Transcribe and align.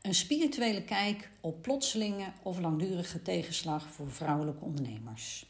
Een 0.00 0.14
spirituele 0.14 0.82
kijk 0.82 1.30
op 1.40 1.62
plotselinge 1.62 2.32
of 2.42 2.58
langdurige 2.58 3.22
tegenslag 3.22 3.90
voor 3.90 4.10
vrouwelijke 4.10 4.64
ondernemers. 4.64 5.46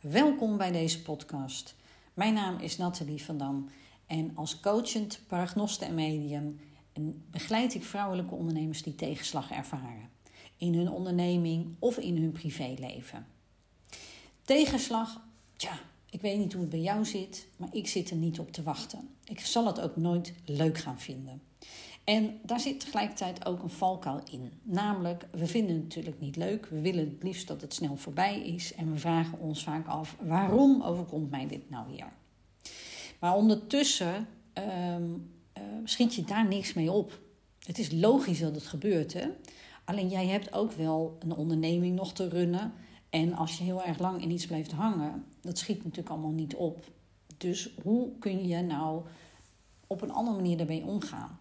Welkom 0.00 0.56
bij 0.56 0.72
deze 0.72 1.02
podcast. 1.02 1.74
Mijn 2.14 2.34
naam 2.34 2.58
is 2.58 2.76
Nathalie 2.76 3.22
van 3.22 3.38
Dam 3.38 3.70
en 4.06 4.30
als 4.34 4.60
coachend 4.60 5.20
paragnoste 5.26 5.84
en 5.84 5.94
medium 5.94 6.60
begeleid 7.30 7.74
ik 7.74 7.84
vrouwelijke 7.84 8.34
ondernemers 8.34 8.82
die 8.82 8.94
tegenslag 8.94 9.50
ervaren 9.50 10.10
in 10.56 10.74
hun 10.74 10.90
onderneming 10.90 11.76
of 11.78 11.98
in 11.98 12.16
hun 12.16 12.32
privéleven. 12.32 13.26
Tegenslag, 14.42 15.20
tja, 15.56 15.80
ik 16.10 16.20
weet 16.20 16.38
niet 16.38 16.52
hoe 16.52 16.62
het 16.62 16.70
bij 16.70 16.80
jou 16.80 17.04
zit, 17.04 17.46
maar 17.56 17.74
ik 17.74 17.88
zit 17.88 18.10
er 18.10 18.16
niet 18.16 18.38
op 18.38 18.52
te 18.52 18.62
wachten. 18.62 19.08
Ik 19.24 19.40
zal 19.40 19.66
het 19.66 19.80
ook 19.80 19.96
nooit 19.96 20.32
leuk 20.44 20.78
gaan 20.78 21.00
vinden. 21.00 21.42
En 22.04 22.38
daar 22.42 22.60
zit 22.60 22.80
tegelijkertijd 22.80 23.46
ook 23.46 23.62
een 23.62 23.70
valkuil 23.70 24.20
in. 24.30 24.52
Namelijk, 24.62 25.26
we 25.32 25.46
vinden 25.46 25.74
het 25.74 25.84
natuurlijk 25.84 26.20
niet 26.20 26.36
leuk. 26.36 26.66
We 26.66 26.80
willen 26.80 27.08
het 27.10 27.22
liefst 27.22 27.48
dat 27.48 27.60
het 27.60 27.74
snel 27.74 27.96
voorbij 27.96 28.40
is. 28.40 28.74
En 28.74 28.92
we 28.92 28.98
vragen 28.98 29.38
ons 29.38 29.64
vaak 29.64 29.86
af: 29.86 30.16
waarom 30.20 30.82
overkomt 30.82 31.30
mij 31.30 31.46
dit 31.46 31.70
nou 31.70 31.86
weer? 31.90 32.12
Maar 33.20 33.34
ondertussen 33.34 34.28
um, 34.98 35.30
uh, 35.58 35.62
schiet 35.84 36.14
je 36.14 36.24
daar 36.24 36.48
niks 36.48 36.72
mee 36.72 36.90
op. 36.90 37.20
Het 37.58 37.78
is 37.78 37.92
logisch 37.92 38.40
dat 38.40 38.54
het 38.54 38.66
gebeurt, 38.66 39.12
hè? 39.12 39.26
Alleen 39.84 40.08
jij 40.08 40.26
hebt 40.26 40.52
ook 40.52 40.72
wel 40.72 41.16
een 41.18 41.34
onderneming 41.34 41.96
nog 41.96 42.12
te 42.12 42.28
runnen. 42.28 42.72
En 43.10 43.34
als 43.34 43.58
je 43.58 43.64
heel 43.64 43.82
erg 43.82 43.98
lang 43.98 44.22
in 44.22 44.30
iets 44.30 44.46
blijft 44.46 44.72
hangen, 44.72 45.24
dat 45.40 45.58
schiet 45.58 45.76
natuurlijk 45.76 46.08
allemaal 46.08 46.30
niet 46.30 46.54
op. 46.54 46.84
Dus 47.36 47.74
hoe 47.82 48.18
kun 48.18 48.46
je 48.48 48.62
nou 48.62 49.02
op 49.86 50.02
een 50.02 50.12
andere 50.12 50.36
manier 50.36 50.56
daarmee 50.56 50.84
omgaan? 50.84 51.38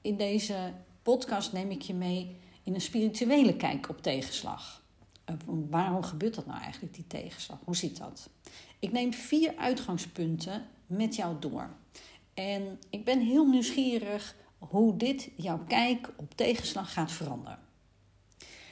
In 0.00 0.16
deze 0.16 0.72
podcast 1.02 1.52
neem 1.52 1.70
ik 1.70 1.82
je 1.82 1.94
mee 1.94 2.36
in 2.62 2.74
een 2.74 2.80
spirituele 2.80 3.56
kijk 3.56 3.88
op 3.88 4.02
tegenslag. 4.02 4.82
Eh, 5.24 5.34
waarom 5.46 6.02
gebeurt 6.02 6.34
dat 6.34 6.46
nou 6.46 6.60
eigenlijk, 6.60 6.94
die 6.94 7.06
tegenslag? 7.06 7.58
Hoe 7.64 7.76
zit 7.76 7.96
dat? 7.96 8.30
Ik 8.78 8.92
neem 8.92 9.12
vier 9.12 9.56
uitgangspunten 9.56 10.66
met 10.86 11.16
jou 11.16 11.38
door. 11.38 11.70
En 12.34 12.78
ik 12.90 13.04
ben 13.04 13.20
heel 13.20 13.46
nieuwsgierig 13.46 14.36
hoe 14.58 14.96
dit 14.96 15.30
jouw 15.36 15.64
kijk 15.68 16.12
op 16.16 16.34
tegenslag 16.34 16.92
gaat 16.92 17.12
veranderen. 17.12 17.58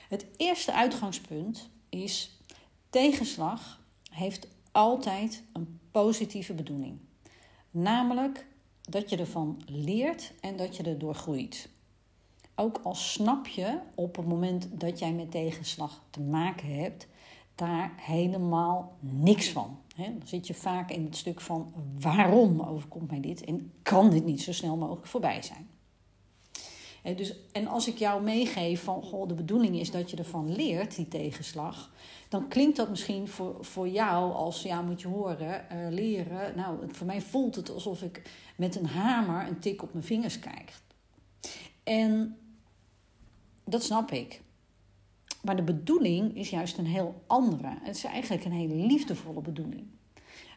Het 0.09 0.27
eerste 0.37 0.73
uitgangspunt 0.73 1.70
is: 1.89 2.41
tegenslag 2.91 3.81
heeft 4.11 4.48
altijd 4.73 5.42
een 5.53 5.81
positieve 5.91 6.55
bedoeling. 6.55 6.98
Namelijk 7.70 8.47
dat 8.89 9.11
je 9.11 9.17
ervan 9.17 9.62
leert 9.67 10.33
en 10.41 10.56
dat 10.56 10.77
je 10.77 10.83
erdoor 10.83 11.14
groeit. 11.14 11.69
Ook 12.55 12.81
al 12.83 12.95
snap 12.95 13.47
je 13.47 13.78
op 13.95 14.17
het 14.17 14.27
moment 14.27 14.69
dat 14.70 14.98
jij 14.98 15.12
met 15.12 15.30
tegenslag 15.30 16.03
te 16.11 16.20
maken 16.20 16.75
hebt, 16.75 17.06
daar 17.55 17.92
helemaal 17.97 18.97
niks 19.00 19.48
van. 19.48 19.78
dan 19.97 20.20
zit 20.25 20.47
je 20.47 20.55
vaak 20.55 20.91
in 20.91 21.05
het 21.05 21.17
stuk 21.17 21.41
van 21.41 21.72
waarom 22.00 22.61
overkomt 22.61 23.11
mij 23.11 23.20
dit 23.20 23.45
en 23.45 23.72
kan 23.83 24.11
dit 24.11 24.25
niet 24.25 24.42
zo 24.42 24.53
snel 24.53 24.77
mogelijk 24.77 25.06
voorbij 25.06 25.42
zijn. 25.42 25.69
Dus, 27.17 27.34
en 27.53 27.67
als 27.67 27.89
ik 27.89 27.98
jou 27.98 28.23
meegeef 28.23 28.83
van 28.83 29.05
de 29.27 29.34
bedoeling 29.34 29.78
is 29.78 29.91
dat 29.91 30.11
je 30.11 30.17
ervan 30.17 30.55
leert, 30.55 30.97
die 30.97 31.09
tegenslag, 31.09 31.91
dan 32.28 32.48
klinkt 32.48 32.77
dat 32.77 32.89
misschien 32.89 33.28
voor, 33.28 33.56
voor 33.64 33.89
jou 33.89 34.33
als, 34.33 34.62
ja, 34.62 34.83
moet 34.83 35.01
je 35.01 35.09
horen, 35.09 35.67
uh, 35.73 35.89
leren. 35.91 36.56
Nou, 36.56 36.79
voor 36.89 37.06
mij 37.06 37.20
voelt 37.20 37.55
het 37.55 37.70
alsof 37.70 38.03
ik 38.03 38.23
met 38.56 38.77
een 38.77 38.86
hamer 38.86 39.48
een 39.48 39.59
tik 39.59 39.83
op 39.83 39.92
mijn 39.92 40.05
vingers 40.05 40.39
krijg. 40.39 40.83
En 41.83 42.36
dat 43.64 43.83
snap 43.83 44.11
ik. 44.11 44.41
Maar 45.42 45.56
de 45.56 45.62
bedoeling 45.62 46.36
is 46.36 46.51
juist 46.51 46.79
een 46.79 46.86
heel 46.86 47.23
andere. 47.27 47.79
Het 47.83 47.97
is 47.97 48.05
eigenlijk 48.05 48.45
een 48.45 48.53
hele 48.53 48.75
liefdevolle 48.75 49.41
bedoeling. 49.41 49.86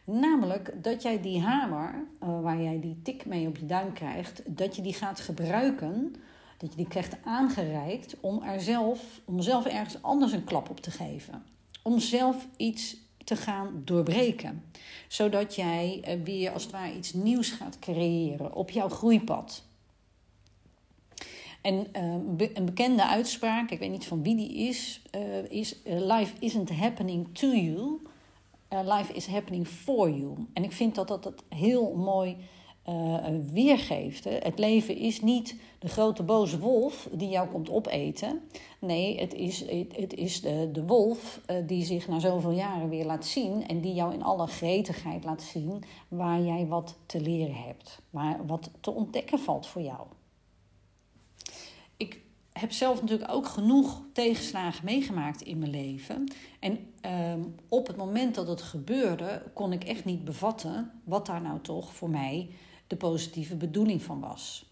Namelijk 0.04 0.74
dat 0.82 1.02
jij 1.02 1.20
die 1.20 1.40
hamer, 1.40 2.04
uh, 2.22 2.40
waar 2.40 2.62
jij 2.62 2.80
die 2.80 3.00
tik 3.02 3.26
mee 3.26 3.46
op 3.46 3.56
je 3.56 3.66
duim 3.66 3.92
krijgt, 3.92 4.42
dat 4.46 4.76
je 4.76 4.82
die 4.82 4.94
gaat 4.94 5.20
gebruiken, 5.20 6.14
dat 6.62 6.70
je 6.70 6.76
die 6.76 6.88
krijgt 6.88 7.16
aangereikt 7.24 8.16
om, 8.20 8.42
er 8.42 8.60
zelf, 8.60 9.20
om 9.24 9.40
zelf 9.40 9.66
ergens 9.66 10.02
anders 10.02 10.32
een 10.32 10.44
klap 10.44 10.70
op 10.70 10.80
te 10.80 10.90
geven 10.90 11.44
om 11.82 11.98
zelf 11.98 12.46
iets 12.56 12.96
te 13.24 13.36
gaan 13.36 13.82
doorbreken. 13.84 14.64
Zodat 15.08 15.54
jij 15.54 16.00
eh, 16.02 16.22
weer 16.24 16.50
als 16.50 16.62
het 16.62 16.72
ware 16.72 16.96
iets 16.96 17.12
nieuws 17.12 17.50
gaat 17.50 17.78
creëren 17.78 18.54
op 18.54 18.70
jouw 18.70 18.88
groeipad. 18.88 19.64
En 21.60 21.86
uh, 21.96 22.46
een 22.54 22.64
bekende 22.64 23.06
uitspraak, 23.06 23.70
ik 23.70 23.78
weet 23.78 23.90
niet 23.90 24.06
van 24.06 24.22
wie 24.22 24.36
die 24.36 24.54
is, 24.54 25.02
uh, 25.16 25.50
is: 25.50 25.76
Life 25.84 26.32
isn't 26.38 26.70
happening 26.70 27.28
to 27.32 27.46
you, 27.46 28.00
life 28.68 29.12
is 29.12 29.26
happening 29.26 29.66
for 29.66 30.10
you. 30.10 30.34
En 30.52 30.64
ik 30.64 30.72
vind 30.72 30.94
dat 30.94 31.08
dat, 31.08 31.22
dat 31.22 31.42
heel 31.48 31.94
mooi 31.94 32.36
uh, 32.88 33.24
weergeeft. 33.52 34.24
Hè. 34.24 34.30
Het 34.30 34.58
leven 34.58 34.96
is 34.96 35.20
niet 35.20 35.56
de 35.78 35.88
grote 35.88 36.22
boze 36.22 36.58
wolf 36.58 37.08
die 37.12 37.28
jou 37.28 37.48
komt 37.48 37.70
opeten. 37.70 38.40
Nee, 38.78 39.20
het 39.20 39.34
is, 39.34 39.64
het, 39.96 40.14
is 40.14 40.40
de, 40.40 40.68
de 40.72 40.86
wolf 40.86 41.40
uh, 41.46 41.56
die 41.66 41.84
zich 41.84 42.08
na 42.08 42.18
zoveel 42.18 42.50
jaren 42.50 42.88
weer 42.88 43.04
laat 43.04 43.26
zien 43.26 43.66
en 43.66 43.80
die 43.80 43.94
jou 43.94 44.14
in 44.14 44.22
alle 44.22 44.46
gretigheid 44.46 45.24
laat 45.24 45.42
zien 45.42 45.84
waar 46.08 46.40
jij 46.40 46.66
wat 46.66 46.96
te 47.06 47.20
leren 47.20 47.54
hebt, 47.54 47.98
waar 48.10 48.46
wat 48.46 48.70
te 48.80 48.90
ontdekken 48.90 49.38
valt 49.38 49.66
voor 49.66 49.82
jou. 49.82 50.06
Ik 51.96 52.20
heb 52.52 52.72
zelf 52.72 53.00
natuurlijk 53.00 53.30
ook 53.32 53.46
genoeg 53.46 54.02
tegenslagen 54.12 54.84
meegemaakt 54.84 55.42
in 55.42 55.58
mijn 55.58 55.70
leven. 55.70 56.32
En 56.60 56.78
uh, 57.06 57.44
op 57.68 57.86
het 57.86 57.96
moment 57.96 58.34
dat 58.34 58.48
het 58.48 58.62
gebeurde, 58.62 59.42
kon 59.54 59.72
ik 59.72 59.84
echt 59.84 60.04
niet 60.04 60.24
bevatten 60.24 60.90
wat 61.04 61.26
daar 61.26 61.42
nou 61.42 61.60
toch 61.60 61.94
voor 61.94 62.10
mij 62.10 62.48
de 62.92 62.98
positieve 62.98 63.56
bedoeling 63.56 64.02
van 64.02 64.20
was. 64.20 64.70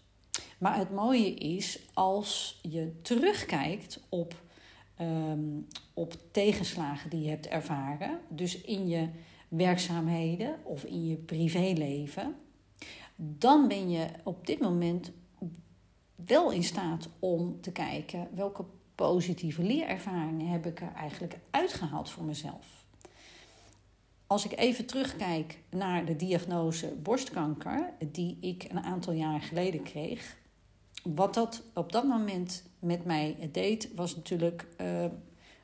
Maar 0.57 0.77
het 0.77 0.91
mooie 0.91 1.33
is 1.33 1.79
als 1.93 2.59
je 2.61 2.99
terugkijkt 3.01 3.99
op, 4.09 4.41
um, 5.01 5.67
op 5.93 6.13
tegenslagen 6.31 7.09
die 7.09 7.21
je 7.21 7.29
hebt 7.29 7.47
ervaren, 7.47 8.19
dus 8.29 8.61
in 8.61 8.87
je 8.87 9.09
werkzaamheden 9.47 10.55
of 10.63 10.83
in 10.83 11.05
je 11.05 11.15
privéleven, 11.15 12.35
dan 13.15 13.67
ben 13.67 13.89
je 13.89 14.07
op 14.23 14.47
dit 14.47 14.59
moment 14.59 15.11
wel 16.15 16.51
in 16.51 16.63
staat 16.63 17.09
om 17.19 17.61
te 17.61 17.71
kijken 17.71 18.27
welke 18.35 18.65
positieve 18.95 19.63
leerervaringen 19.63 20.47
heb 20.47 20.65
ik 20.65 20.81
er 20.81 20.93
eigenlijk 20.93 21.39
uitgehaald 21.49 22.09
voor 22.09 22.23
mezelf. 22.23 22.80
Als 24.31 24.45
ik 24.45 24.59
even 24.59 24.85
terugkijk 24.85 25.59
naar 25.69 26.05
de 26.05 26.15
diagnose 26.15 26.87
borstkanker, 26.87 27.93
die 28.11 28.37
ik 28.41 28.65
een 28.69 28.83
aantal 28.83 29.13
jaar 29.13 29.41
geleden 29.41 29.83
kreeg. 29.83 30.37
Wat 31.03 31.33
dat 31.33 31.63
op 31.73 31.91
dat 31.91 32.03
moment 32.03 32.63
met 32.79 33.05
mij 33.05 33.49
deed, 33.51 33.89
was 33.95 34.15
natuurlijk 34.15 34.67
uh, 34.81 35.05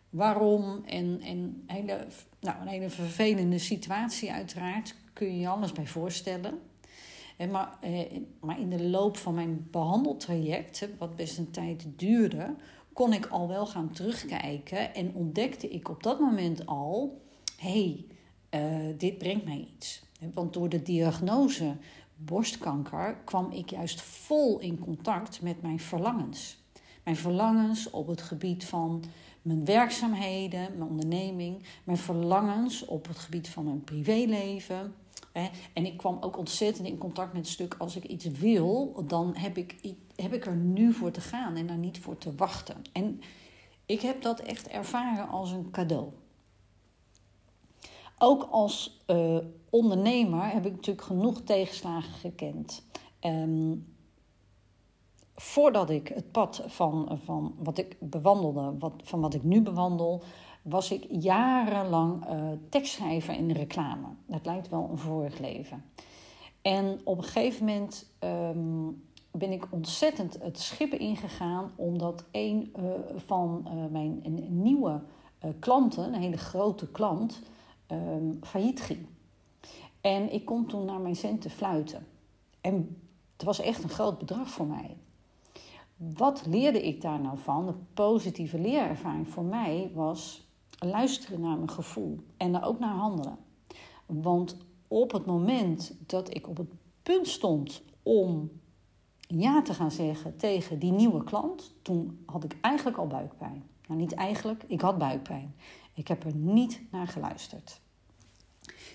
waarom 0.09 0.83
en, 0.85 1.21
en 1.21 1.63
hele, 1.67 2.07
nou, 2.39 2.61
een 2.61 2.67
hele 2.67 2.89
vervelende 2.89 3.57
situatie, 3.57 4.31
uiteraard. 4.31 4.95
Kun 5.13 5.27
je 5.27 5.39
je 5.39 5.47
alles 5.47 5.71
bij 5.71 5.87
voorstellen. 5.87 6.59
En 7.37 7.51
maar, 7.51 7.77
eh, 7.81 8.19
maar 8.39 8.59
in 8.59 8.69
de 8.69 8.83
loop 8.83 9.17
van 9.17 9.33
mijn 9.33 9.67
behandeltraject, 9.71 10.89
wat 10.97 11.15
best 11.15 11.37
een 11.37 11.51
tijd 11.51 11.85
duurde, 11.95 12.55
kon 12.93 13.13
ik 13.13 13.25
al 13.25 13.47
wel 13.47 13.65
gaan 13.65 13.91
terugkijken 13.91 14.95
en 14.95 15.13
ontdekte 15.13 15.69
ik 15.69 15.89
op 15.89 16.03
dat 16.03 16.19
moment 16.19 16.65
al: 16.65 17.21
hé, 17.57 17.83
hey, 17.83 18.05
uh, 18.51 18.97
dit 18.97 19.17
brengt 19.17 19.45
mij 19.45 19.67
iets. 19.75 20.03
Want 20.33 20.53
door 20.53 20.69
de 20.69 20.83
diagnose 20.83 21.75
borstkanker 22.15 23.17
kwam 23.25 23.51
ik 23.51 23.69
juist 23.69 24.01
vol 24.01 24.59
in 24.59 24.79
contact 24.79 25.41
met 25.41 25.61
mijn 25.61 25.79
verlangens. 25.79 26.57
Mijn 27.03 27.15
verlangens 27.15 27.89
op 27.89 28.07
het 28.07 28.21
gebied 28.21 28.65
van 28.65 29.03
mijn 29.41 29.65
werkzaamheden, 29.65 30.77
mijn 30.77 30.89
onderneming, 30.89 31.63
mijn 31.83 31.97
verlangens 31.97 32.85
op 32.85 33.07
het 33.07 33.17
gebied 33.17 33.49
van 33.49 33.63
mijn 33.63 33.83
privéleven. 33.83 34.93
En 35.73 35.85
ik 35.85 35.97
kwam 35.97 36.17
ook 36.21 36.37
ontzettend 36.37 36.87
in 36.87 36.97
contact 36.97 37.33
met 37.33 37.41
het 37.41 37.51
stuk: 37.51 37.75
als 37.77 37.95
ik 37.95 38.03
iets 38.03 38.25
wil, 38.25 39.03
dan 39.07 39.35
heb 39.35 39.57
ik, 39.57 39.95
heb 40.15 40.33
ik 40.33 40.45
er 40.45 40.55
nu 40.55 40.93
voor 40.93 41.11
te 41.11 41.21
gaan 41.21 41.55
en 41.55 41.67
daar 41.67 41.77
niet 41.77 41.99
voor 41.99 42.17
te 42.17 42.35
wachten. 42.35 42.75
En 42.91 43.21
ik 43.85 44.01
heb 44.01 44.21
dat 44.21 44.39
echt 44.39 44.67
ervaren 44.67 45.27
als 45.27 45.51
een 45.51 45.71
cadeau. 45.71 46.09
Ook 48.17 48.47
als 48.51 49.03
uh, 49.07 49.37
ondernemer 49.69 50.49
heb 50.51 50.65
ik 50.65 50.71
natuurlijk 50.71 51.07
genoeg 51.07 51.41
tegenslagen 51.41 52.13
gekend. 52.13 52.85
Um, 53.21 53.95
voordat 55.35 55.89
ik 55.89 56.07
het 56.07 56.31
pad 56.31 56.63
van, 56.65 57.19
van 57.23 57.55
wat 57.57 57.77
ik 57.77 57.97
bewandelde, 57.99 58.75
wat, 58.79 58.93
van 59.03 59.21
wat 59.21 59.33
ik 59.33 59.43
nu 59.43 59.61
bewandel, 59.61 60.23
was 60.61 60.91
ik 60.91 61.05
jarenlang 61.09 62.29
uh, 62.29 62.51
tekstschrijver 62.69 63.33
in 63.33 63.47
de 63.47 63.53
reclame. 63.53 64.07
Dat 64.25 64.45
lijkt 64.45 64.69
wel 64.69 64.87
een 64.91 64.97
vorig 64.97 65.39
leven. 65.39 65.83
En 66.61 66.99
op 67.03 67.17
een 67.17 67.23
gegeven 67.23 67.65
moment 67.65 68.11
um, 68.19 69.03
ben 69.31 69.51
ik 69.51 69.67
ontzettend 69.69 70.41
het 70.41 70.59
schippen 70.59 70.99
ingegaan, 70.99 71.71
omdat 71.75 72.23
een 72.31 72.73
uh, 72.79 72.83
van 73.15 73.67
mijn 73.91 74.23
nieuwe 74.49 75.01
klanten, 75.59 76.13
een 76.13 76.21
hele 76.21 76.37
grote 76.37 76.87
klant, 76.91 77.41
ehm, 77.87 78.33
failliet 78.41 78.81
ging. 78.81 79.05
En 80.01 80.33
ik 80.33 80.45
kon 80.45 80.65
toen 80.65 80.85
naar 80.85 80.99
mijn 80.99 81.15
centen 81.15 81.51
fluiten. 81.51 82.07
En 82.61 83.01
het 83.33 83.45
was 83.45 83.59
echt 83.59 83.83
een 83.83 83.89
groot 83.89 84.17
bedrag 84.17 84.49
voor 84.49 84.67
mij. 84.67 84.97
Wat 85.95 86.45
leerde 86.45 86.87
ik 86.87 87.01
daar 87.01 87.21
nou 87.21 87.37
van? 87.37 87.65
De 87.65 87.73
positieve 87.93 88.59
leerervaring 88.59 89.27
voor 89.27 89.43
mij 89.43 89.91
was 89.93 90.47
luisteren 90.79 91.41
naar 91.41 91.55
mijn 91.55 91.69
gevoel 91.69 92.19
en 92.37 92.51
daar 92.51 92.67
ook 92.67 92.79
naar 92.79 92.95
handelen. 92.95 93.37
Want 94.05 94.57
op 94.87 95.11
het 95.11 95.25
moment 95.25 95.95
dat 96.05 96.35
ik 96.35 96.47
op 96.47 96.57
het 96.57 96.69
punt 97.03 97.27
stond 97.27 97.83
om 98.03 98.51
ja 99.19 99.61
te 99.61 99.73
gaan 99.73 99.91
zeggen 99.91 100.37
tegen 100.37 100.79
die 100.79 100.91
nieuwe 100.91 101.23
klant, 101.23 101.73
toen 101.81 102.23
had 102.25 102.43
ik 102.43 102.57
eigenlijk 102.61 102.97
al 102.97 103.07
buikpijn. 103.07 103.63
Nou, 103.87 103.99
niet 103.99 104.13
eigenlijk, 104.13 104.63
ik 104.67 104.81
had 104.81 104.97
buikpijn. 104.97 105.55
Ik 105.97 106.07
heb 106.07 106.23
er 106.23 106.35
niet 106.35 106.81
naar 106.91 107.07
geluisterd. 107.07 107.79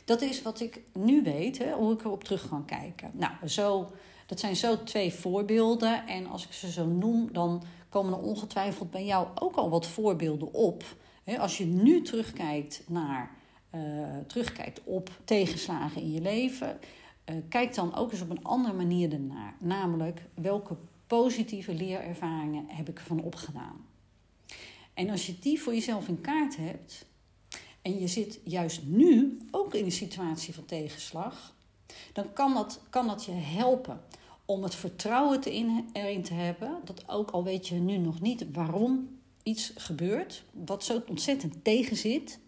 Dat 0.04 0.20
is 0.20 0.42
wat 0.42 0.60
ik 0.60 0.80
nu 0.92 1.22
weet, 1.22 1.58
hè, 1.58 1.72
hoe 1.72 1.92
ik 1.92 2.00
erop 2.00 2.24
terug 2.24 2.48
kan 2.48 2.64
kijken. 2.64 3.10
Nou, 3.14 3.48
zo, 3.48 3.90
dat 4.26 4.40
zijn 4.40 4.56
zo 4.56 4.82
twee 4.82 5.12
voorbeelden. 5.12 6.06
En 6.06 6.26
als 6.26 6.44
ik 6.44 6.52
ze 6.52 6.70
zo 6.70 6.86
noem, 6.86 7.32
dan 7.32 7.62
komen 7.88 8.12
er 8.12 8.18
ongetwijfeld 8.18 8.90
bij 8.90 9.04
jou 9.04 9.26
ook 9.34 9.56
al 9.56 9.70
wat 9.70 9.86
voorbeelden 9.86 10.54
op. 10.54 10.84
Hè, 11.24 11.38
als 11.38 11.58
je 11.58 11.64
nu 11.64 12.02
terugkijkt 12.02 12.82
naar 12.88 13.30
uh, 13.74 13.80
terugkijkt 14.26 14.80
op 14.84 15.10
tegenslagen 15.24 16.02
in 16.02 16.12
je 16.12 16.20
leven, 16.20 16.78
uh, 17.30 17.36
kijk 17.48 17.74
dan 17.74 17.94
ook 17.94 18.12
eens 18.12 18.22
op 18.22 18.30
een 18.30 18.44
andere 18.44 18.74
manier 18.74 19.12
ernaar. 19.12 19.54
Namelijk, 19.58 20.22
welke 20.34 20.76
positieve 21.06 21.74
leerervaringen 21.74 22.64
heb 22.68 22.88
ik 22.88 22.98
ervan 22.98 23.22
opgedaan? 23.22 23.91
En 24.94 25.10
als 25.10 25.26
je 25.26 25.38
die 25.38 25.60
voor 25.60 25.74
jezelf 25.74 26.08
in 26.08 26.20
kaart 26.20 26.56
hebt, 26.56 27.06
en 27.82 28.00
je 28.00 28.06
zit 28.06 28.40
juist 28.44 28.82
nu 28.84 29.38
ook 29.50 29.74
in 29.74 29.84
een 29.84 29.92
situatie 29.92 30.54
van 30.54 30.64
tegenslag, 30.64 31.54
dan 32.12 32.32
kan 32.32 32.54
dat, 32.54 32.80
kan 32.90 33.06
dat 33.06 33.24
je 33.24 33.32
helpen 33.32 34.00
om 34.44 34.62
het 34.62 34.74
vertrouwen 34.74 35.40
te 35.40 35.54
in, 35.54 35.88
erin 35.92 36.22
te 36.22 36.34
hebben. 36.34 36.80
Dat 36.84 37.08
ook 37.08 37.30
al 37.30 37.44
weet 37.44 37.68
je 37.68 37.74
nu 37.74 37.96
nog 37.96 38.20
niet 38.20 38.44
waarom 38.52 39.18
iets 39.42 39.72
gebeurt, 39.76 40.44
wat 40.50 40.84
zo 40.84 41.02
ontzettend 41.08 41.64
tegenzit, 41.64 42.38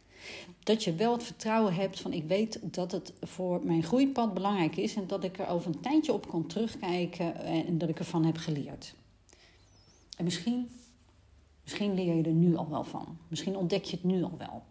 dat 0.63 0.85
je 0.85 0.95
wel 0.95 1.13
het 1.13 1.23
vertrouwen 1.23 1.75
hebt 1.75 2.01
van 2.01 2.13
ik 2.13 2.25
weet 2.25 2.59
dat 2.63 2.93
het 2.93 3.13
voor 3.21 3.65
mijn 3.65 3.83
groeipad 3.83 4.35
belangrijk 4.35 4.77
is 4.77 4.95
en 4.95 5.07
dat 5.07 5.25
ik 5.25 5.39
er 5.39 5.47
over 5.47 5.67
een 5.67 5.81
tijdje 5.81 6.13
op 6.13 6.29
kan 6.29 6.47
terugkijken 6.47 7.35
en 7.45 7.79
dat 7.79 7.89
ik 7.89 7.99
ervan 7.99 8.25
heb 8.25 8.37
geleerd. 8.37 8.95
En 10.17 10.25
misschien, 10.25 10.71
misschien 11.65 11.95
leer 11.95 12.15
je 12.15 12.23
er 12.23 12.33
nu 12.33 12.57
al 12.57 12.69
wel 12.69 12.85
van. 12.85 13.19
Misschien 13.29 13.57
ontdek 13.57 13.85
je 13.85 13.97
het 13.97 14.05
nu 14.05 14.23
al 14.23 14.37
wel. 14.39 14.63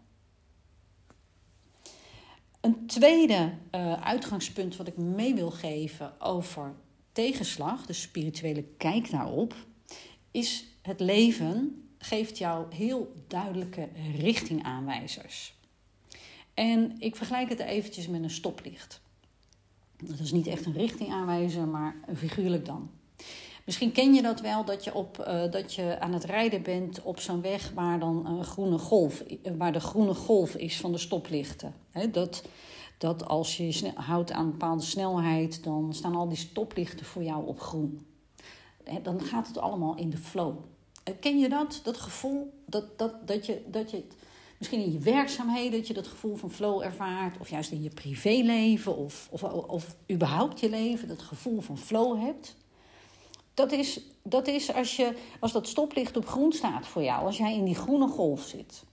Een 2.60 2.86
tweede 2.86 3.52
uh, 3.74 3.92
uitgangspunt 3.92 4.76
wat 4.76 4.86
ik 4.86 4.96
mee 4.96 5.34
wil 5.34 5.50
geven 5.50 6.20
over 6.20 6.74
tegenslag, 7.12 7.86
de 7.86 7.92
spirituele 7.92 8.62
kijk 8.62 9.10
daarop, 9.10 9.54
is 10.30 10.64
het 10.82 11.00
leven 11.00 11.84
geeft 11.98 12.38
jou 12.38 12.74
heel 12.74 13.14
duidelijke 13.26 13.88
richtingaanwijzers. 14.16 15.54
En 16.54 16.94
ik 16.98 17.16
vergelijk 17.16 17.48
het 17.48 17.58
eventjes 17.58 18.08
met 18.08 18.22
een 18.22 18.30
stoplicht. 18.30 19.00
Dat 19.96 20.18
is 20.18 20.32
niet 20.32 20.46
echt 20.46 20.66
een 20.66 20.72
richtingaanwijzer, 20.72 21.68
maar 21.68 21.96
figuurlijk 22.16 22.64
dan. 22.64 22.90
Misschien 23.64 23.92
ken 23.92 24.14
je 24.14 24.22
dat 24.22 24.40
wel, 24.40 24.64
dat 24.64 24.84
je, 24.84 24.94
op, 24.94 25.24
uh, 25.28 25.50
dat 25.50 25.74
je 25.74 26.00
aan 26.00 26.12
het 26.12 26.24
rijden 26.24 26.62
bent 26.62 27.02
op 27.02 27.20
zo'n 27.20 27.40
weg 27.40 27.70
waar, 27.74 27.98
dan 27.98 28.26
een 28.26 28.44
groene 28.44 28.78
golf, 28.78 29.20
eh, 29.20 29.52
waar 29.58 29.72
de 29.72 29.80
groene 29.80 30.14
golf 30.14 30.54
is 30.54 30.80
van 30.80 30.92
de 30.92 30.98
stoplichten. 30.98 31.74
Dat, 32.10 32.44
dat 32.98 33.28
als 33.28 33.56
je 33.56 33.92
houdt 33.94 34.32
aan 34.32 34.44
een 34.44 34.50
bepaalde 34.50 34.82
snelheid, 34.82 35.64
dan 35.64 35.94
staan 35.94 36.14
al 36.14 36.28
die 36.28 36.36
stoplichten 36.36 37.06
voor 37.06 37.22
jou 37.22 37.46
op 37.46 37.60
groen. 37.60 38.06
Dan 39.02 39.20
gaat 39.20 39.46
het 39.46 39.58
allemaal 39.58 39.96
in 39.96 40.10
de 40.10 40.16
flow. 40.16 40.56
Uh, 41.08 41.14
ken 41.20 41.38
je 41.38 41.48
dat? 41.48 41.80
Dat 41.82 41.96
gevoel 41.96 42.52
dat, 42.66 42.98
dat, 42.98 43.26
dat 43.26 43.46
je, 43.46 43.62
dat 43.66 43.90
je 43.90 44.02
misschien 44.58 44.82
in 44.82 44.92
je 44.92 44.98
werkzaamheden, 44.98 45.78
dat 45.78 45.86
je 45.86 45.94
dat 45.94 46.06
gevoel 46.06 46.36
van 46.36 46.50
flow 46.50 46.82
ervaart, 46.82 47.38
of 47.38 47.50
juist 47.50 47.70
in 47.70 47.82
je 47.82 47.90
privéleven, 47.90 48.96
of, 48.96 49.28
of, 49.30 49.42
of 49.42 49.96
überhaupt 50.10 50.60
je 50.60 50.70
leven, 50.70 51.08
dat 51.08 51.22
gevoel 51.22 51.60
van 51.60 51.78
flow 51.78 52.20
hebt. 52.20 52.56
Dat 53.54 53.72
is, 53.72 54.00
dat 54.22 54.46
is 54.46 54.74
als, 54.74 54.96
je, 54.96 55.16
als 55.40 55.52
dat 55.52 55.68
stoplicht 55.68 56.16
op 56.16 56.26
groen 56.26 56.52
staat 56.52 56.86
voor 56.86 57.02
jou, 57.02 57.24
als 57.24 57.36
jij 57.36 57.54
in 57.54 57.64
die 57.64 57.74
groene 57.74 58.08
golf 58.08 58.42
zit. 58.42 58.84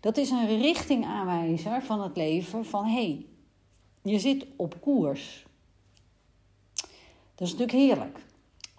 Dat 0.00 0.16
is 0.16 0.30
een 0.30 0.60
richtingaanwijzer 0.60 1.82
van 1.82 2.02
het 2.02 2.16
leven 2.16 2.64
van 2.64 2.84
hé, 2.84 2.92
hey, 2.92 3.26
je 4.02 4.18
zit 4.18 4.46
op 4.56 4.80
koers. 4.80 5.46
Dat 7.34 7.46
is 7.46 7.52
natuurlijk 7.52 7.78
heerlijk. 7.78 8.18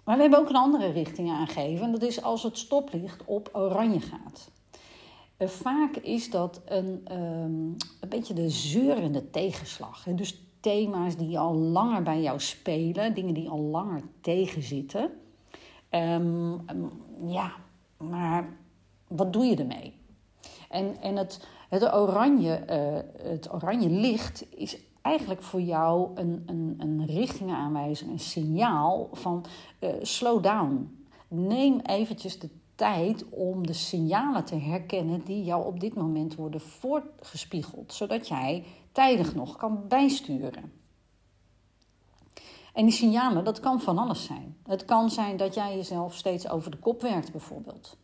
Maar 0.04 0.16
we 0.16 0.22
hebben 0.22 0.40
ook 0.40 0.48
een 0.48 0.56
andere 0.56 0.90
richting 0.90 1.30
aangegeven. 1.30 1.84
En 1.84 1.92
dat 1.92 2.02
is 2.02 2.22
als 2.22 2.42
het 2.42 2.58
stoplicht 2.58 3.24
op 3.24 3.50
oranje 3.52 4.00
gaat. 4.00 4.50
Eh, 5.36 5.48
vaak 5.48 5.96
is 5.96 6.30
dat 6.30 6.60
een, 6.64 7.04
um, 7.12 7.76
een 8.00 8.08
beetje 8.08 8.34
de 8.34 8.50
zeurende 8.50 9.30
tegenslag. 9.30 10.04
Dus 10.04 10.40
thema's 10.66 11.16
die 11.16 11.38
al 11.38 11.54
langer 11.54 12.02
bij 12.02 12.22
jou 12.22 12.40
spelen, 12.40 13.14
dingen 13.14 13.34
die 13.34 13.48
al 13.48 13.60
langer 13.60 14.00
tegenzitten. 14.20 15.10
Um, 15.90 16.60
ja, 17.26 17.52
maar 17.96 18.48
wat 19.08 19.32
doe 19.32 19.44
je 19.44 19.56
ermee? 19.56 19.94
En, 20.68 20.96
en 21.00 21.16
het, 21.16 21.46
het, 21.68 21.94
oranje, 21.94 22.62
uh, 22.70 23.30
het 23.30 23.52
oranje 23.52 23.90
licht 23.90 24.46
is 24.56 24.78
eigenlijk 25.02 25.42
voor 25.42 25.60
jou 25.60 26.10
een, 26.14 26.42
een, 26.46 26.74
een 26.78 27.08
een 28.10 28.18
signaal 28.18 29.08
van 29.12 29.44
uh, 29.80 29.90
slow 30.02 30.42
down. 30.42 30.98
Neem 31.28 31.80
eventjes 31.80 32.38
de 32.38 32.48
tijd 32.74 33.24
om 33.28 33.66
de 33.66 33.72
signalen 33.72 34.44
te 34.44 34.56
herkennen 34.56 35.22
die 35.24 35.44
jou 35.44 35.66
op 35.66 35.80
dit 35.80 35.94
moment 35.94 36.34
worden 36.34 36.60
voorgespiegeld, 36.60 37.92
zodat 37.92 38.28
jij 38.28 38.64
tijdig 38.96 39.34
nog 39.34 39.56
kan 39.56 39.88
bijsturen. 39.88 40.72
En 42.72 42.84
die 42.84 42.94
signalen, 42.94 43.44
dat 43.44 43.60
kan 43.60 43.80
van 43.80 43.98
alles 43.98 44.24
zijn. 44.24 44.56
Het 44.62 44.84
kan 44.84 45.10
zijn 45.10 45.36
dat 45.36 45.54
jij 45.54 45.76
jezelf 45.76 46.14
steeds 46.14 46.48
over 46.48 46.70
de 46.70 46.76
kop 46.76 47.02
werkt, 47.02 47.32
bijvoorbeeld. 47.32 47.96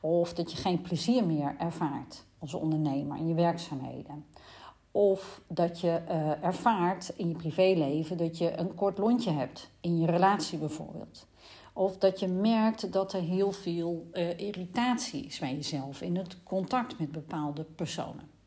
Of 0.00 0.34
dat 0.34 0.50
je 0.50 0.56
geen 0.56 0.80
plezier 0.80 1.26
meer 1.26 1.54
ervaart 1.58 2.24
als 2.38 2.54
ondernemer 2.54 3.16
in 3.16 3.28
je 3.28 3.34
werkzaamheden. 3.34 4.26
Of 4.90 5.40
dat 5.46 5.80
je 5.80 6.02
uh, 6.08 6.44
ervaart 6.44 7.12
in 7.16 7.28
je 7.28 7.36
privéleven 7.36 8.16
dat 8.16 8.38
je 8.38 8.58
een 8.58 8.74
kort 8.74 8.98
lontje 8.98 9.30
hebt 9.30 9.70
in 9.80 9.98
je 9.98 10.06
relatie 10.06 10.58
bijvoorbeeld. 10.58 11.26
Of 11.72 11.98
dat 11.98 12.20
je 12.20 12.28
merkt 12.28 12.92
dat 12.92 13.12
er 13.12 13.22
heel 13.22 13.52
veel 13.52 14.08
uh, 14.12 14.38
irritatie 14.38 15.24
is 15.24 15.38
bij 15.38 15.54
jezelf 15.54 16.00
in 16.00 16.16
het 16.16 16.42
contact 16.42 16.98
met 16.98 17.12
bepaalde 17.12 17.64
personen. 17.64 18.39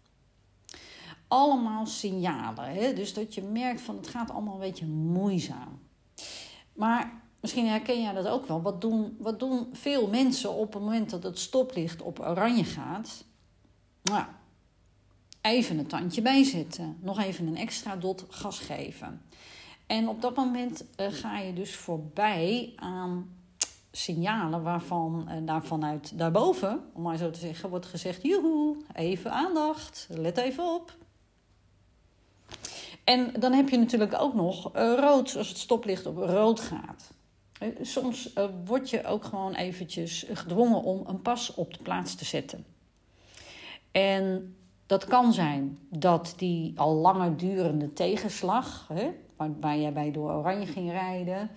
Allemaal 1.27 1.86
signalen. 1.86 2.65
Hè? 2.65 2.94
Dus 2.94 3.13
dat 3.13 3.34
je 3.34 3.42
merkt 3.42 3.82
van 3.82 3.96
het 3.96 4.08
gaat 4.08 4.32
allemaal 4.32 4.53
een 4.53 4.60
beetje 4.60 4.86
moeizaam. 4.86 5.80
Maar 6.74 7.22
misschien 7.39 7.68
herken 7.68 8.01
jij 8.01 8.13
dat 8.13 8.27
ook 8.27 8.48
wel. 8.48 8.62
Wat 8.62 8.82
doen, 8.82 9.18
wat 9.20 9.39
doen 9.39 9.68
veel 9.72 10.08
mensen 10.08 10.53
op 10.53 10.74
het 10.74 10.82
moment 10.82 11.10
dat 11.10 11.24
het 11.24 11.39
stoplicht 11.39 12.01
op 12.01 12.20
oranje 12.20 12.63
gaat? 12.63 13.25
Nou, 14.03 14.25
even 15.42 15.77
een 15.77 15.88
tandje 15.88 16.22
bijzetten. 16.22 16.98
Nog 17.01 17.20
even 17.20 17.48
een 17.48 17.58
extra 17.58 17.96
dot 17.96 18.25
gas 18.30 18.60
geven. 18.60 19.22
En 19.88 20.08
op 20.08 20.22
dat 20.22 20.36
moment 20.36 20.86
uh, 21.00 21.08
ga 21.10 21.39
je 21.39 21.53
dus 21.53 21.75
voorbij 21.75 22.74
aan 22.75 23.36
signalen 23.92 24.63
waarvan 24.63 25.27
uh, 25.30 25.36
daar 25.46 25.63
vanuit 25.63 26.18
daarboven, 26.18 26.89
om 26.94 27.01
maar 27.01 27.18
zo 27.18 27.30
te 27.30 27.39
zeggen, 27.39 27.70
wordt 27.70 27.86
gezegd: 27.86 28.24
joehoe, 28.24 28.77
even 28.94 29.32
aandacht, 29.32 30.08
let 30.10 30.38
even 30.38 30.74
op. 30.74 30.96
En 33.03 33.33
dan 33.39 33.53
heb 33.53 33.69
je 33.69 33.77
natuurlijk 33.77 34.22
ook 34.22 34.33
nog 34.33 34.75
uh, 34.75 34.93
rood, 35.00 35.36
als 35.38 35.48
het 35.48 35.57
stoplicht 35.57 36.05
op 36.05 36.17
rood 36.17 36.60
gaat. 36.60 37.12
Soms 37.81 38.33
uh, 38.38 38.45
word 38.65 38.89
je 38.89 39.05
ook 39.05 39.24
gewoon 39.24 39.55
eventjes 39.55 40.25
gedwongen 40.33 40.81
om 40.83 41.03
een 41.07 41.22
pas 41.22 41.53
op 41.53 41.74
de 41.74 41.83
plaats 41.83 42.15
te 42.15 42.25
zetten. 42.25 42.65
En 43.91 44.55
dat 44.86 45.05
kan 45.05 45.33
zijn 45.33 45.79
dat 45.89 46.33
die 46.38 46.79
al 46.79 46.93
langer 46.93 47.38
durende 47.38 47.93
tegenslag, 47.93 48.88
hè, 48.93 49.10
waar, 49.60 49.77
jij 49.77 49.93
bij 49.93 50.12
door 50.12 50.31
Oranje 50.31 50.65
ging 50.65 50.91
rijden, 50.91 51.50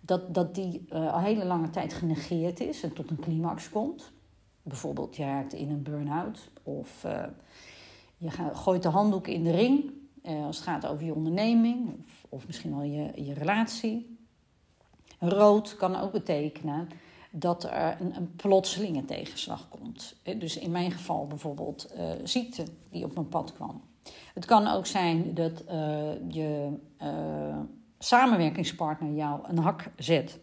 dat, 0.00 0.34
dat 0.34 0.54
die 0.54 0.86
al 0.90 1.20
hele 1.20 1.44
lange 1.44 1.70
tijd 1.70 1.92
genegeerd 1.92 2.60
is 2.60 2.82
en 2.82 2.92
tot 2.92 3.10
een 3.10 3.20
climax 3.20 3.70
komt. 3.70 4.12
Bijvoorbeeld 4.62 5.16
je 5.16 5.24
raakt 5.24 5.52
in 5.52 5.70
een 5.70 5.82
burn-out 5.82 6.50
of 6.62 7.06
je 8.16 8.30
gooit 8.52 8.82
de 8.82 8.88
handdoek 8.88 9.26
in 9.26 9.44
de 9.44 9.50
ring 9.50 9.92
uh, 10.22 10.44
als 10.44 10.56
het 10.56 10.64
gaat 10.64 10.86
over 10.86 11.04
je 11.04 11.14
onderneming 11.14 11.88
of, 12.00 12.26
of 12.28 12.46
misschien 12.46 12.76
wel 12.76 12.82
je, 12.82 13.24
je 13.24 13.34
relatie. 13.34 14.18
Rood 15.18 15.76
kan 15.76 15.96
ook 15.96 16.12
betekenen 16.12 16.88
dat 17.30 17.64
er 17.64 18.00
een, 18.00 18.16
een 18.16 18.36
plotselinge 18.36 19.04
tegenslag 19.04 19.68
komt. 19.68 20.16
Dus 20.38 20.58
in 20.58 20.70
mijn 20.70 20.90
geval 20.90 21.26
bijvoorbeeld 21.26 21.92
uh, 21.96 22.10
ziekte 22.24 22.64
die 22.90 23.04
op 23.04 23.14
mijn 23.14 23.28
pad 23.28 23.52
kwam. 23.52 23.82
Het 24.34 24.44
kan 24.44 24.66
ook 24.66 24.86
zijn 24.86 25.34
dat 25.34 25.62
je 26.28 26.78
samenwerkingspartner 27.98 29.12
jou 29.12 29.40
een 29.48 29.58
hak 29.58 29.90
zet. 29.96 30.38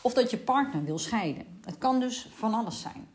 Of 0.00 0.14
dat 0.14 0.30
je 0.30 0.38
partner 0.38 0.84
wil 0.84 0.98
scheiden. 0.98 1.46
Het 1.64 1.78
kan 1.78 2.00
dus 2.00 2.28
van 2.30 2.54
alles 2.54 2.80
zijn. 2.80 3.08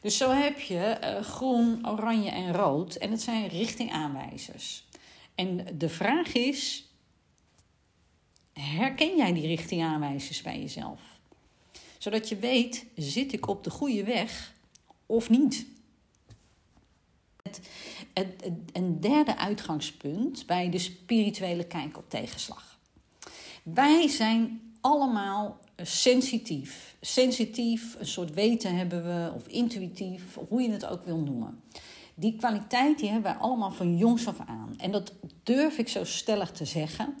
Dus 0.00 0.16
zo 0.16 0.30
heb 0.30 0.58
je 0.58 1.18
groen, 1.22 1.88
oranje 1.88 2.30
en 2.30 2.52
rood. 2.52 2.94
En 2.94 3.10
het 3.10 3.22
zijn 3.22 3.48
richtingaanwijzers. 3.48 4.87
En 5.38 5.78
de 5.78 5.88
vraag 5.88 6.32
is: 6.32 6.88
herken 8.52 9.16
jij 9.16 9.32
die 9.32 9.46
richtingaanwijzers 9.46 10.42
bij 10.42 10.60
jezelf? 10.60 11.00
Zodat 11.98 12.28
je 12.28 12.36
weet, 12.36 12.86
zit 12.96 13.32
ik 13.32 13.48
op 13.48 13.64
de 13.64 13.70
goede 13.70 14.04
weg 14.04 14.54
of 15.06 15.30
niet? 15.30 15.66
Het, 18.12 18.50
een 18.72 19.00
derde 19.00 19.36
uitgangspunt 19.36 20.46
bij 20.46 20.70
de 20.70 20.78
spirituele 20.78 21.66
kijk 21.66 21.96
op 21.96 22.10
tegenslag. 22.10 22.78
Wij 23.62 24.08
zijn 24.08 24.72
allemaal 24.80 25.58
sensitief. 25.82 26.96
Sensitief, 27.00 27.96
een 27.98 28.06
soort 28.06 28.34
weten 28.34 28.76
hebben 28.76 29.04
we, 29.04 29.32
of 29.34 29.46
intuïtief, 29.46 30.38
hoe 30.48 30.62
je 30.62 30.70
het 30.70 30.86
ook 30.86 31.04
wil 31.04 31.18
noemen. 31.18 31.62
Die 32.18 32.36
kwaliteit 32.36 32.98
die 32.98 33.10
hebben 33.10 33.32
wij 33.32 33.40
allemaal 33.40 33.70
van 33.70 33.96
jongs 33.96 34.28
af 34.28 34.40
aan. 34.46 34.74
En 34.76 34.90
dat 34.90 35.12
durf 35.42 35.78
ik 35.78 35.88
zo 35.88 36.04
stellig 36.04 36.52
te 36.52 36.64
zeggen, 36.64 37.14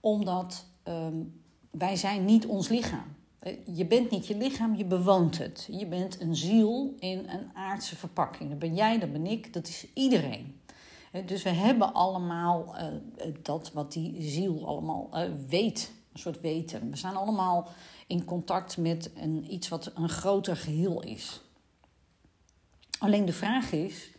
omdat 0.00 0.66
um, 0.84 1.42
wij 1.70 1.96
zijn 1.96 2.24
niet 2.24 2.46
ons 2.46 2.68
lichaam. 2.68 3.16
Eh, 3.38 3.56
je 3.76 3.86
bent 3.86 4.10
niet 4.10 4.26
je 4.26 4.36
lichaam, 4.36 4.74
je 4.74 4.84
bewoont 4.84 5.38
het. 5.38 5.68
Je 5.70 5.86
bent 5.86 6.20
een 6.20 6.36
ziel 6.36 6.94
in 6.98 7.18
een 7.28 7.50
aardse 7.54 7.96
verpakking. 7.96 8.50
Dat 8.50 8.58
ben 8.58 8.74
jij, 8.74 8.98
dat 8.98 9.12
ben 9.12 9.26
ik, 9.26 9.52
dat 9.52 9.68
is 9.68 9.86
iedereen. 9.94 10.60
Eh, 11.12 11.26
dus 11.26 11.42
we 11.42 11.50
hebben 11.50 11.94
allemaal 11.94 12.74
uh, 12.76 12.84
dat 13.42 13.72
wat 13.72 13.92
die 13.92 14.22
ziel 14.22 14.66
allemaal 14.66 15.10
weet. 15.48 15.92
Een 16.12 16.20
soort 16.20 16.40
weten. 16.40 16.90
We 16.90 16.96
staan 16.96 17.16
allemaal 17.16 17.68
in 18.06 18.24
contact 18.24 18.76
met 18.76 19.10
een, 19.16 19.52
iets 19.52 19.68
wat 19.68 19.92
een 19.94 20.08
groter 20.08 20.56
geheel 20.56 21.02
is. 21.02 21.40
Alleen 22.98 23.24
de 23.24 23.32
vraag 23.32 23.72
is, 23.72 24.10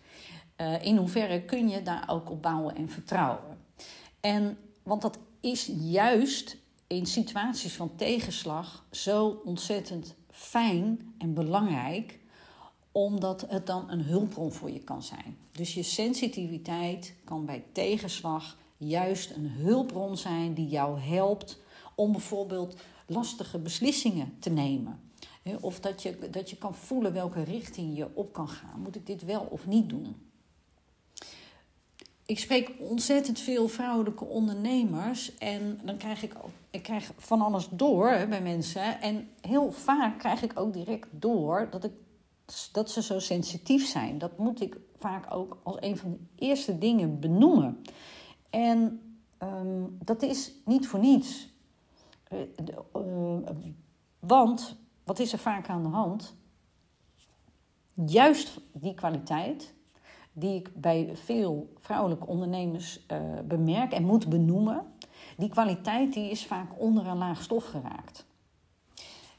uh, 0.62 0.86
in 0.86 0.98
hoeverre 0.98 1.42
kun 1.42 1.70
je 1.70 1.82
daar 1.82 2.04
ook 2.08 2.30
op 2.30 2.42
bouwen 2.42 2.76
en 2.76 2.90
vertrouwen? 2.90 3.58
En, 4.20 4.58
want 4.84 5.02
dat 5.02 5.18
is 5.40 5.72
juist 5.80 6.58
in 6.88 7.06
situaties 7.06 7.74
van 7.74 7.96
tegenslag 7.96 8.86
zo 8.92 9.42
ontzettend 9.46 10.16
fijn 10.30 11.14
en 11.18 11.34
belangrijk, 11.34 12.20
omdat 12.92 13.46
het 13.50 13.68
dan 13.68 13.90
een 13.90 14.02
hulpbron 14.02 14.52
voor 14.52 14.72
je 14.72 14.80
kan 14.80 15.04
zijn. 15.04 15.38
Dus 15.52 15.74
je 15.74 15.84
sensitiviteit 15.84 17.16
kan 17.24 17.46
bij 17.46 17.64
tegenslag 17.72 18.58
juist 18.78 19.36
een 19.36 19.50
hulpbron 19.50 20.18
zijn 20.18 20.54
die 20.54 20.68
jou 20.68 21.00
helpt 21.00 21.60
om 21.96 22.12
bijvoorbeeld 22.12 22.82
lastige 23.06 23.60
beslissingen 23.60 24.36
te 24.40 24.50
nemen. 24.50 25.00
Of 25.60 25.80
dat 25.80 26.04
je, 26.04 26.30
dat 26.32 26.50
je 26.50 26.58
kan 26.58 26.76
voelen 26.76 27.14
welke 27.14 27.44
richting 27.44 27.98
je 27.98 28.16
op 28.16 28.34
kan 28.34 28.50
gaan. 28.50 28.80
Moet 28.80 28.96
ik 28.96 29.06
dit 29.06 29.26
wel 29.26 29.48
of 29.50 29.68
niet 29.68 29.90
doen? 29.90 30.16
Ik 32.32 32.40
spreek 32.40 32.72
ontzettend 32.80 33.40
veel 33.40 33.68
vrouwelijke 33.68 34.26
ondernemers 34.26 35.38
en 35.38 35.80
dan 35.84 35.98
krijg 35.98 36.24
ik, 36.24 36.34
ik 36.70 36.84
krijg 36.84 37.12
van 37.18 37.42
alles 37.42 37.70
door 37.70 38.26
bij 38.30 38.42
mensen. 38.42 39.02
En 39.02 39.30
heel 39.42 39.72
vaak 39.72 40.20
krijg 40.20 40.42
ik 40.42 40.60
ook 40.60 40.74
direct 40.74 41.08
door 41.12 41.68
dat, 41.70 41.84
ik, 41.84 41.92
dat 42.72 42.92
ze 42.92 43.02
zo 43.02 43.20
sensitief 43.20 43.88
zijn. 43.88 44.18
Dat 44.18 44.38
moet 44.38 44.62
ik 44.62 44.78
vaak 44.98 45.34
ook 45.34 45.58
als 45.64 45.78
een 45.80 45.98
van 45.98 46.12
de 46.12 46.46
eerste 46.46 46.78
dingen 46.78 47.20
benoemen. 47.20 47.82
En 48.50 49.02
ehm, 49.38 49.84
dat 50.04 50.22
is 50.22 50.52
niet 50.66 50.88
voor 50.88 51.00
niets. 51.00 51.50
Uh, 52.34 52.40
uh, 52.96 53.50
want 54.20 54.76
wat 55.04 55.20
is 55.20 55.34
er 55.34 55.40
vaak 55.40 55.70
aan 55.70 55.84
de 55.84 55.90
hand? 55.90 56.36
Juist 57.94 58.60
die 58.74 58.94
kwaliteit 58.94 59.74
die 60.34 60.56
ik 60.56 60.70
bij 60.74 61.10
veel 61.14 61.74
vrouwelijke 61.80 62.28
ondernemers 62.28 63.00
uh, 63.12 63.18
bemerk 63.48 63.92
en 63.92 64.04
moet 64.04 64.30
benoemen, 64.30 64.86
die 65.38 65.50
kwaliteit 65.50 66.14
die 66.14 66.30
is 66.30 66.46
vaak 66.46 66.72
onder 66.78 67.08
een 67.08 67.18
laag 67.18 67.42
stof 67.42 67.66
geraakt. 67.66 68.26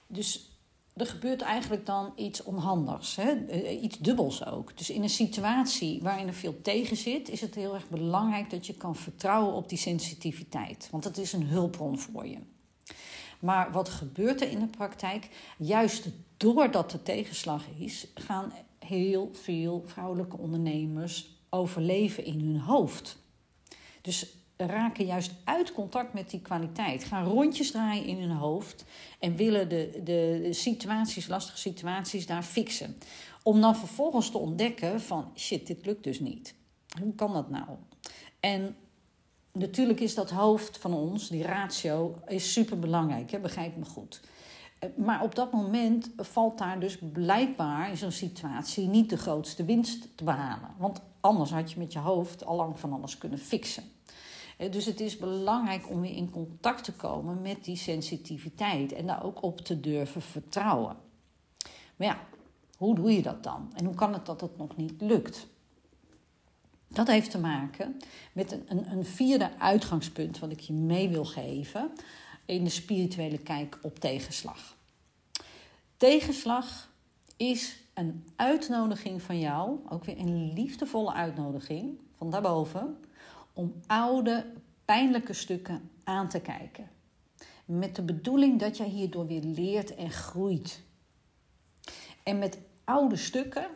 Dus 0.07 0.53
er 0.97 1.07
gebeurt 1.07 1.43
eigenlijk 1.43 1.87
dan 1.87 2.13
iets 2.17 2.43
onhandigs, 2.43 3.17
hè? 3.17 3.47
Eh, 3.47 3.83
iets 3.83 3.99
dubbels 3.99 4.47
ook. 4.47 4.77
Dus 4.79 4.91
in 4.91 5.03
een 5.03 5.11
situatie 5.11 6.03
waarin 6.03 6.27
er 6.27 6.35
veel 6.35 6.61
tegen 6.63 6.97
zit, 6.97 7.29
is 7.29 7.41
het 7.41 7.55
heel 7.55 7.75
erg 7.75 7.89
belangrijk 7.89 8.51
dat 8.51 8.67
je 8.67 8.75
kan 8.75 8.97
vertrouwen 8.97 9.55
op 9.55 9.69
die 9.69 9.79
sensitiviteit. 9.79 10.89
Want 10.91 11.05
het 11.05 11.19
is 11.19 11.33
een 11.33 11.47
hulpbron 11.47 11.99
voor 11.99 12.27
je. 12.27 12.39
Maar 13.39 13.73
wat 13.73 13.89
gebeurt 13.89 14.41
er 14.41 14.51
in 14.51 14.59
de 14.59 14.67
praktijk? 14.67 15.29
Juist 15.59 16.09
doordat 16.37 16.93
er 16.93 17.03
tegenslag 17.03 17.65
is, 17.79 18.07
gaan 18.15 18.53
heel 18.93 19.31
veel 19.33 19.83
vrouwelijke 19.87 20.39
ondernemers 20.39 21.41
overleven 21.51 22.25
in 22.25 22.41
hun 22.41 22.59
hoofd. 22.59 23.19
Dus 24.01 24.37
raken 24.57 25.05
juist 25.05 25.33
uit 25.45 25.73
contact 25.73 26.13
met 26.13 26.31
die 26.31 26.41
kwaliteit. 26.41 27.05
Gaan 27.05 27.25
rondjes 27.25 27.71
draaien 27.71 28.05
in 28.05 28.21
hun 28.21 28.37
hoofd 28.37 28.85
en 29.19 29.37
willen 29.37 29.69
de, 29.69 30.01
de 30.05 30.49
situaties, 30.51 31.27
lastige 31.27 31.59
situaties 31.59 32.27
daar 32.27 32.43
fixen. 32.43 32.97
Om 33.43 33.61
dan 33.61 33.77
vervolgens 33.77 34.31
te 34.31 34.39
ontdekken 34.39 35.01
van 35.01 35.33
shit, 35.37 35.67
dit 35.67 35.87
lukt 35.87 36.05
dus 36.05 36.21
niet. 36.21 36.55
Hoe 37.01 37.15
kan 37.15 37.33
dat 37.33 37.51
nou? 37.51 37.69
En 38.41 38.77
natuurlijk 39.53 40.01
is 40.01 40.15
dat 40.15 40.31
hoofd 40.31 40.79
van 40.79 40.95
ons, 40.95 41.29
die 41.29 41.43
ratio, 41.43 42.19
is 42.27 42.53
super 42.53 42.79
belangrijk. 42.79 43.43
Begrijp 43.43 43.77
me 43.77 43.85
goed. 43.85 44.21
Eh, 44.83 44.89
maar 44.97 45.23
op 45.23 45.35
dat 45.35 45.53
moment 45.53 46.11
valt 46.17 46.59
daar 46.59 46.81
dus 46.81 46.99
blijkbaar 47.13 47.91
in 47.91 47.97
zo'n 47.97 48.13
situatie 48.13 48.89
niet 48.89 49.11
de 49.11 49.17
grootste 49.17 49.65
winst 49.65 50.17
te 50.17 50.25
behalen. 50.25 50.71
Want 50.79 51.01
anders 51.21 51.51
had 51.51 51.73
je 51.73 51.79
met 51.79 51.93
je 51.93 51.99
hoofd 51.99 52.45
al 52.45 52.57
lang 52.57 52.79
van 52.79 52.93
alles 52.93 53.19
kunnen 53.19 53.39
fixen. 53.39 53.85
Eh, 54.59 54.73
dus 54.73 54.85
het 54.85 55.01
is 55.01 55.17
belangrijk 55.17 55.91
om 55.91 56.01
weer 56.01 56.17
in 56.17 56.31
contact 56.31 56.85
te 56.85 56.93
komen 56.93 57.43
met 57.43 57.65
die 57.65 57.77
sensitiviteit 57.77 58.93
en 58.93 59.07
daar 59.07 59.25
ook 59.25 59.43
op 59.43 59.61
te 59.61 59.81
durven 59.81 60.23
vertrouwen. 60.23 60.97
Maar 61.97 62.07
ja, 62.07 62.19
hoe 62.77 62.95
doe 62.95 63.13
je 63.13 63.23
dat 63.23 63.43
dan? 63.43 63.73
En 63.75 63.85
hoe 63.85 63.95
kan 63.95 64.13
het 64.13 64.27
dat 64.27 64.41
het 64.41 64.59
nog 64.59 64.77
niet 64.77 65.01
lukt? 65.01 65.47
Dat 66.89 67.07
heeft 67.07 67.31
te 67.31 67.39
maken 67.39 67.97
met 68.33 68.53
een, 68.53 68.65
een, 68.69 68.91
een 68.91 69.05
vierde 69.05 69.59
uitgangspunt 69.59 70.39
wat 70.39 70.51
ik 70.51 70.61
je 70.61 70.73
mee 70.73 71.09
wil 71.09 71.25
geven 71.25 71.91
in 72.53 72.65
de 72.65 72.71
spirituele 72.71 73.39
kijk 73.39 73.79
op 73.83 73.99
tegenslag. 73.99 74.77
Tegenslag 75.97 76.91
is 77.37 77.81
een 77.95 78.25
uitnodiging 78.37 79.23
van 79.23 79.39
jou, 79.39 79.79
ook 79.89 80.05
weer 80.05 80.19
een 80.19 80.53
liefdevolle 80.53 81.13
uitnodiging 81.13 81.99
van 82.17 82.31
daarboven, 82.31 82.97
om 83.53 83.75
oude, 83.87 84.47
pijnlijke 84.85 85.33
stukken 85.33 85.91
aan 86.05 86.29
te 86.29 86.41
kijken. 86.41 86.91
Met 87.65 87.97
de 87.97 88.03
bedoeling 88.03 88.61
dat 88.61 88.77
jij 88.77 88.89
hierdoor 88.89 89.27
weer 89.27 89.43
leert 89.43 89.95
en 89.95 90.11
groeit. 90.11 90.83
En 92.23 92.39
met 92.39 92.59
oude 92.85 93.17
stukken 93.17 93.67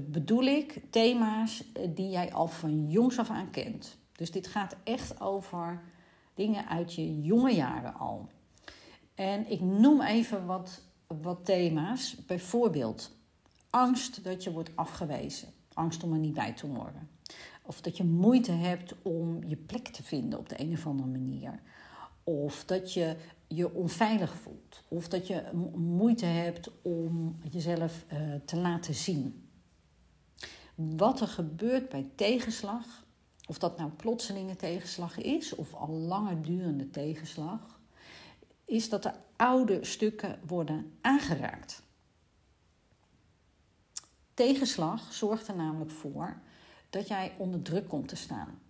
bedoel 0.00 0.42
ik 0.42 0.80
thema's 0.90 1.64
die 1.88 2.10
jij 2.10 2.32
al 2.32 2.48
van 2.48 2.90
jongs 2.90 3.18
af 3.18 3.30
aan 3.30 3.50
kent. 3.50 3.96
Dus 4.16 4.30
dit 4.30 4.46
gaat 4.46 4.76
echt 4.84 5.20
over 5.20 5.82
dingen 6.34 6.68
uit 6.68 6.94
je 6.94 7.22
jonge 7.22 7.54
jaren 7.54 7.94
al. 7.94 8.28
En 9.14 9.50
ik 9.50 9.60
noem 9.60 10.02
even 10.02 10.46
wat, 10.46 10.82
wat 11.06 11.44
thema's. 11.44 12.16
Bijvoorbeeld 12.26 13.16
angst 13.70 14.24
dat 14.24 14.44
je 14.44 14.52
wordt 14.52 14.76
afgewezen. 14.76 15.48
Angst 15.72 16.02
om 16.02 16.12
er 16.12 16.18
niet 16.18 16.34
bij 16.34 16.52
te 16.52 16.66
horen. 16.66 17.08
Of 17.62 17.80
dat 17.80 17.96
je 17.96 18.04
moeite 18.04 18.52
hebt 18.52 18.94
om 19.02 19.44
je 19.44 19.56
plek 19.56 19.88
te 19.88 20.02
vinden 20.02 20.38
op 20.38 20.48
de 20.48 20.60
een 20.60 20.72
of 20.72 20.86
andere 20.86 21.08
manier. 21.08 21.60
Of 22.24 22.64
dat 22.64 22.92
je 22.92 23.16
je 23.46 23.74
onveilig 23.74 24.34
voelt. 24.34 24.82
Of 24.88 25.08
dat 25.08 25.26
je 25.26 25.42
moeite 25.74 26.26
hebt 26.26 26.70
om 26.82 27.38
jezelf 27.50 28.04
uh, 28.12 28.34
te 28.44 28.56
laten 28.56 28.94
zien. 28.94 29.48
Wat 30.74 31.20
er 31.20 31.28
gebeurt 31.28 31.88
bij 31.88 32.10
tegenslag 32.14 33.01
of 33.52 33.58
dat 33.58 33.78
nou 33.78 33.90
plotselinge 33.90 34.56
tegenslag 34.56 35.18
is 35.18 35.54
of 35.54 35.74
al 35.74 35.88
langer 35.88 36.42
durende 36.42 36.90
tegenslag, 36.90 37.80
is 38.64 38.88
dat 38.88 39.02
de 39.02 39.12
oude 39.36 39.84
stukken 39.84 40.40
worden 40.46 40.92
aangeraakt. 41.00 41.82
Tegenslag 44.34 45.12
zorgt 45.12 45.48
er 45.48 45.56
namelijk 45.56 45.90
voor 45.90 46.40
dat 46.90 47.08
jij 47.08 47.34
onder 47.38 47.62
druk 47.62 47.88
komt 47.88 48.08
te 48.08 48.16
staan. 48.16 48.60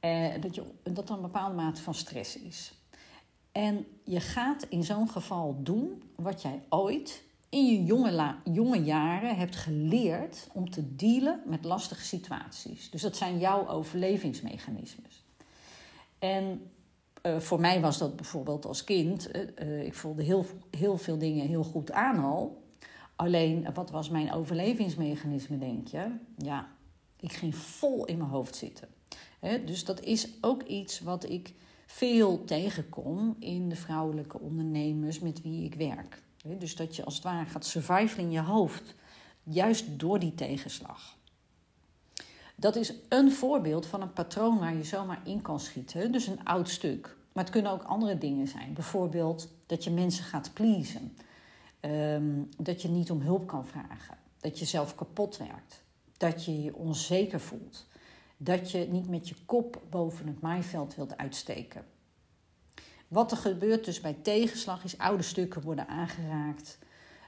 Eh, 0.00 0.40
dat, 0.40 0.54
je, 0.54 0.64
dat 0.82 1.08
er 1.08 1.14
een 1.14 1.22
bepaalde 1.22 1.54
mate 1.54 1.82
van 1.82 1.94
stress 1.94 2.36
is. 2.36 2.74
En 3.52 3.86
je 4.04 4.20
gaat 4.20 4.62
in 4.62 4.84
zo'n 4.84 5.08
geval 5.08 5.62
doen 5.62 6.02
wat 6.16 6.42
jij 6.42 6.62
ooit 6.68 7.23
in 7.54 7.66
je 7.66 7.84
jonge, 7.84 8.34
jonge 8.44 8.82
jaren 8.82 9.36
hebt 9.36 9.56
geleerd 9.56 10.48
om 10.52 10.70
te 10.70 10.94
dealen 10.94 11.42
met 11.46 11.64
lastige 11.64 12.04
situaties. 12.04 12.90
Dus 12.90 13.02
dat 13.02 13.16
zijn 13.16 13.38
jouw 13.38 13.68
overlevingsmechanismes. 13.68 15.24
En 16.18 16.70
uh, 17.22 17.38
voor 17.38 17.60
mij 17.60 17.80
was 17.80 17.98
dat 17.98 18.16
bijvoorbeeld 18.16 18.66
als 18.66 18.84
kind. 18.84 19.28
Uh, 19.62 19.84
ik 19.84 19.94
voelde 19.94 20.22
heel, 20.22 20.46
heel 20.70 20.96
veel 20.96 21.18
dingen 21.18 21.46
heel 21.46 21.64
goed 21.64 21.92
aan 21.92 22.24
al. 22.24 22.62
Alleen, 23.16 23.72
wat 23.74 23.90
was 23.90 24.08
mijn 24.08 24.32
overlevingsmechanisme, 24.32 25.58
denk 25.58 25.88
je? 25.88 26.16
Ja, 26.36 26.68
ik 27.20 27.32
ging 27.32 27.54
vol 27.54 28.04
in 28.04 28.18
mijn 28.18 28.30
hoofd 28.30 28.56
zitten. 28.56 28.88
dus 29.64 29.84
dat 29.84 30.00
is 30.00 30.28
ook 30.40 30.62
iets 30.62 31.00
wat 31.00 31.28
ik 31.28 31.54
veel 31.86 32.44
tegenkom 32.44 33.36
in 33.38 33.68
de 33.68 33.76
vrouwelijke 33.76 34.40
ondernemers 34.40 35.18
met 35.18 35.42
wie 35.42 35.64
ik 35.64 35.74
werk. 35.74 36.23
Dus 36.46 36.76
dat 36.76 36.96
je 36.96 37.04
als 37.04 37.14
het 37.14 37.24
ware 37.24 37.46
gaat 37.46 37.66
surviven 37.66 38.22
in 38.22 38.30
je 38.30 38.40
hoofd, 38.40 38.94
juist 39.42 39.98
door 39.98 40.18
die 40.18 40.34
tegenslag. 40.34 41.16
Dat 42.56 42.76
is 42.76 42.92
een 43.08 43.32
voorbeeld 43.32 43.86
van 43.86 44.02
een 44.02 44.12
patroon 44.12 44.58
waar 44.58 44.74
je 44.74 44.84
zomaar 44.84 45.20
in 45.24 45.42
kan 45.42 45.60
schieten, 45.60 46.12
dus 46.12 46.26
een 46.26 46.44
oud 46.44 46.68
stuk. 46.68 47.16
Maar 47.32 47.44
het 47.44 47.52
kunnen 47.52 47.72
ook 47.72 47.82
andere 47.82 48.18
dingen 48.18 48.48
zijn. 48.48 48.74
Bijvoorbeeld 48.74 49.48
dat 49.66 49.84
je 49.84 49.90
mensen 49.90 50.24
gaat 50.24 50.50
pleasen. 50.54 51.16
Ehm, 51.80 52.42
dat 52.58 52.82
je 52.82 52.88
niet 52.88 53.10
om 53.10 53.20
hulp 53.20 53.46
kan 53.46 53.66
vragen. 53.66 54.16
Dat 54.40 54.58
je 54.58 54.64
zelf 54.64 54.94
kapot 54.94 55.36
werkt. 55.36 55.82
Dat 56.16 56.44
je 56.44 56.62
je 56.62 56.74
onzeker 56.74 57.40
voelt. 57.40 57.86
Dat 58.36 58.70
je 58.70 58.86
niet 58.90 59.08
met 59.08 59.28
je 59.28 59.34
kop 59.44 59.82
boven 59.90 60.26
het 60.26 60.40
maaiveld 60.40 60.94
wilt 60.94 61.16
uitsteken. 61.16 61.84
Wat 63.14 63.30
er 63.30 63.36
gebeurt 63.36 63.84
dus 63.84 64.00
bij 64.00 64.16
tegenslag 64.22 64.84
is 64.84 64.98
oude 64.98 65.22
stukken 65.22 65.62
worden 65.62 65.88
aangeraakt. 65.88 66.78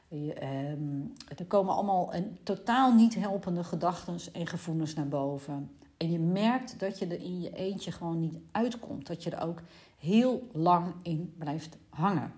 Ehm, 0.08 1.00
er 1.36 1.44
komen 1.48 1.74
allemaal 1.74 2.14
een 2.14 2.38
totaal 2.42 2.94
niet 2.94 3.14
helpende 3.14 3.64
gedachten 3.64 4.18
en 4.32 4.46
gevoelens 4.46 4.94
naar 4.94 5.08
boven. 5.08 5.70
En 5.96 6.10
je 6.10 6.18
merkt 6.18 6.80
dat 6.80 6.98
je 6.98 7.06
er 7.06 7.20
in 7.20 7.40
je 7.40 7.52
eentje 7.52 7.92
gewoon 7.92 8.20
niet 8.20 8.38
uitkomt. 8.52 9.06
Dat 9.06 9.22
je 9.22 9.30
er 9.30 9.46
ook 9.46 9.62
heel 9.98 10.48
lang 10.52 10.94
in 11.02 11.34
blijft 11.38 11.76
hangen. 11.88 12.32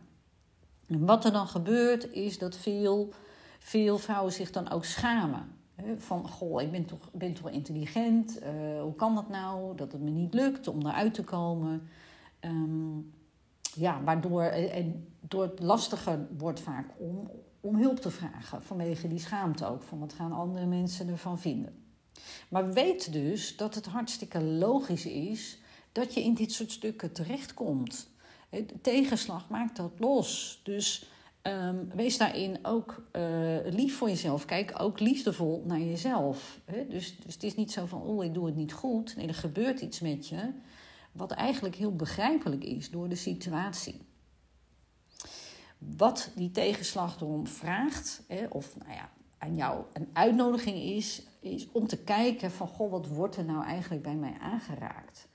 En 0.86 1.06
wat 1.06 1.24
er 1.24 1.32
dan 1.32 1.46
gebeurt 1.46 2.12
is 2.12 2.38
dat 2.38 2.56
veel, 2.56 3.12
veel 3.58 3.98
vrouwen 3.98 4.32
zich 4.32 4.50
dan 4.50 4.70
ook 4.70 4.84
schamen. 4.84 5.56
Van, 5.96 6.28
goh, 6.28 6.62
ik 6.62 6.70
ben 6.70 6.84
toch, 6.84 7.10
ben 7.12 7.34
toch 7.34 7.50
intelligent. 7.50 8.42
Uh, 8.42 8.82
hoe 8.82 8.94
kan 8.94 9.14
dat 9.14 9.28
nou 9.28 9.76
dat 9.76 9.92
het 9.92 10.00
me 10.00 10.10
niet 10.10 10.34
lukt 10.34 10.68
om 10.68 10.86
eruit 10.86 11.14
te 11.14 11.24
komen? 11.24 11.88
Um, 12.40 13.16
ja, 13.78 14.02
waardoor 14.04 14.42
en 14.42 15.08
door 15.20 15.42
het 15.42 15.60
lastiger 15.60 16.26
wordt 16.38 16.60
vaak 16.60 16.86
om, 16.98 17.30
om 17.60 17.76
hulp 17.76 18.00
te 18.00 18.10
vragen. 18.10 18.62
Vanwege 18.62 19.08
die 19.08 19.18
schaamte 19.18 19.66
ook. 19.66 19.82
Van 19.82 19.98
wat 19.98 20.12
gaan 20.12 20.32
andere 20.32 20.66
mensen 20.66 21.08
ervan 21.08 21.38
vinden. 21.38 21.86
Maar 22.48 22.72
weet 22.72 23.12
dus 23.12 23.56
dat 23.56 23.74
het 23.74 23.86
hartstikke 23.86 24.42
logisch 24.42 25.06
is 25.06 25.58
dat 25.92 26.14
je 26.14 26.22
in 26.22 26.34
dit 26.34 26.52
soort 26.52 26.70
stukken 26.70 27.12
terechtkomt. 27.12 28.08
De 28.50 28.80
tegenslag 28.82 29.48
maakt 29.48 29.76
dat 29.76 29.92
los. 29.98 30.60
Dus 30.64 31.08
um, 31.42 31.90
wees 31.94 32.18
daarin 32.18 32.58
ook 32.62 33.02
lief 33.64 33.96
voor 33.96 34.08
jezelf. 34.08 34.44
Kijk 34.44 34.72
ook 34.80 35.00
liefdevol 35.00 35.62
naar 35.66 35.80
jezelf. 35.80 36.60
Dus, 36.88 37.16
dus 37.16 37.34
het 37.34 37.42
is 37.42 37.54
niet 37.54 37.72
zo 37.72 37.86
van, 37.86 38.02
oh, 38.02 38.24
ik 38.24 38.34
doe 38.34 38.46
het 38.46 38.56
niet 38.56 38.72
goed. 38.72 39.16
Nee, 39.16 39.26
er 39.26 39.34
gebeurt 39.34 39.80
iets 39.80 40.00
met 40.00 40.28
je. 40.28 40.52
Wat 41.18 41.30
eigenlijk 41.30 41.74
heel 41.74 41.96
begrijpelijk 41.96 42.64
is 42.64 42.90
door 42.90 43.08
de 43.08 43.14
situatie. 43.14 44.06
Wat 45.78 46.30
die 46.34 46.50
tegenslag 46.50 47.20
erom 47.20 47.46
vraagt, 47.46 48.22
of 48.48 48.76
nou 48.76 48.92
ja, 48.92 49.10
aan 49.38 49.54
jou 49.54 49.84
een 49.92 50.08
uitnodiging 50.12 50.76
is, 50.76 51.22
is 51.40 51.68
om 51.72 51.86
te 51.86 51.98
kijken 51.98 52.50
van, 52.50 52.68
goh, 52.68 52.90
wat 52.90 53.06
wordt 53.06 53.36
er 53.36 53.44
nou 53.44 53.64
eigenlijk 53.64 54.02
bij 54.02 54.16
mij 54.16 54.36
aangeraakt? 54.40 55.28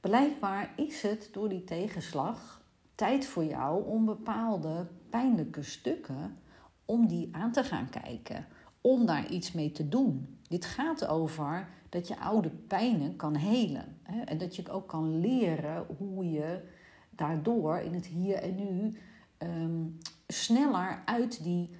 Blijkbaar 0.00 0.72
is 0.76 1.02
het 1.02 1.28
door 1.32 1.48
die 1.48 1.64
tegenslag 1.64 2.62
tijd 2.94 3.26
voor 3.26 3.44
jou 3.44 3.86
om 3.86 4.04
bepaalde 4.04 4.86
pijnlijke 5.10 5.62
stukken, 5.62 6.38
om 6.84 7.06
die 7.06 7.28
aan 7.32 7.52
te 7.52 7.64
gaan 7.64 7.88
kijken, 7.90 8.46
om 8.80 9.06
daar 9.06 9.30
iets 9.30 9.52
mee 9.52 9.70
te 9.70 9.88
doen. 9.88 10.38
Dit 10.48 10.64
gaat 10.64 11.06
over 11.06 11.68
dat 11.94 12.08
je 12.08 12.18
oude 12.18 12.50
pijnen 12.50 13.16
kan 13.16 13.34
helen. 13.34 13.98
Hè? 14.02 14.20
En 14.20 14.38
dat 14.38 14.56
je 14.56 14.70
ook 14.70 14.88
kan 14.88 15.20
leren 15.20 15.86
hoe 15.98 16.30
je 16.30 16.62
daardoor 17.10 17.78
in 17.78 17.94
het 17.94 18.06
hier 18.06 18.36
en 18.36 18.54
nu 18.54 18.98
um, 19.38 19.98
sneller 20.26 21.02
uit 21.04 21.42
die 21.42 21.70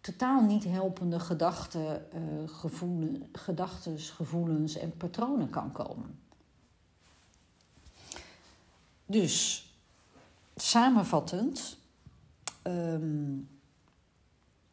totaal 0.00 0.42
niet 0.42 0.64
helpende 0.64 1.20
gedachten, 1.20 2.06
uh, 2.14 2.48
gevoelens, 2.48 3.18
gedachtes, 3.32 4.10
gevoelens 4.10 4.76
en 4.76 4.96
patronen 4.96 5.50
kan 5.50 5.72
komen. 5.72 6.18
Dus 9.06 9.66
samenvattend, 10.56 11.78
um, 12.62 13.48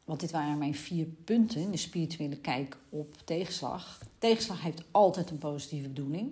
want 0.03 0.19
dit 0.19 0.31
waren 0.31 0.57
mijn 0.57 0.75
vier 0.75 1.05
punten 1.05 1.61
in 1.61 1.71
de 1.71 1.77
spirituele 1.77 2.37
kijk 2.37 2.77
op 2.89 3.17
tegenslag. 3.25 3.99
Tegenslag 4.25 4.61
heeft 4.61 4.83
altijd 4.91 5.29
een 5.29 5.37
positieve 5.37 5.87
bedoeling, 5.87 6.31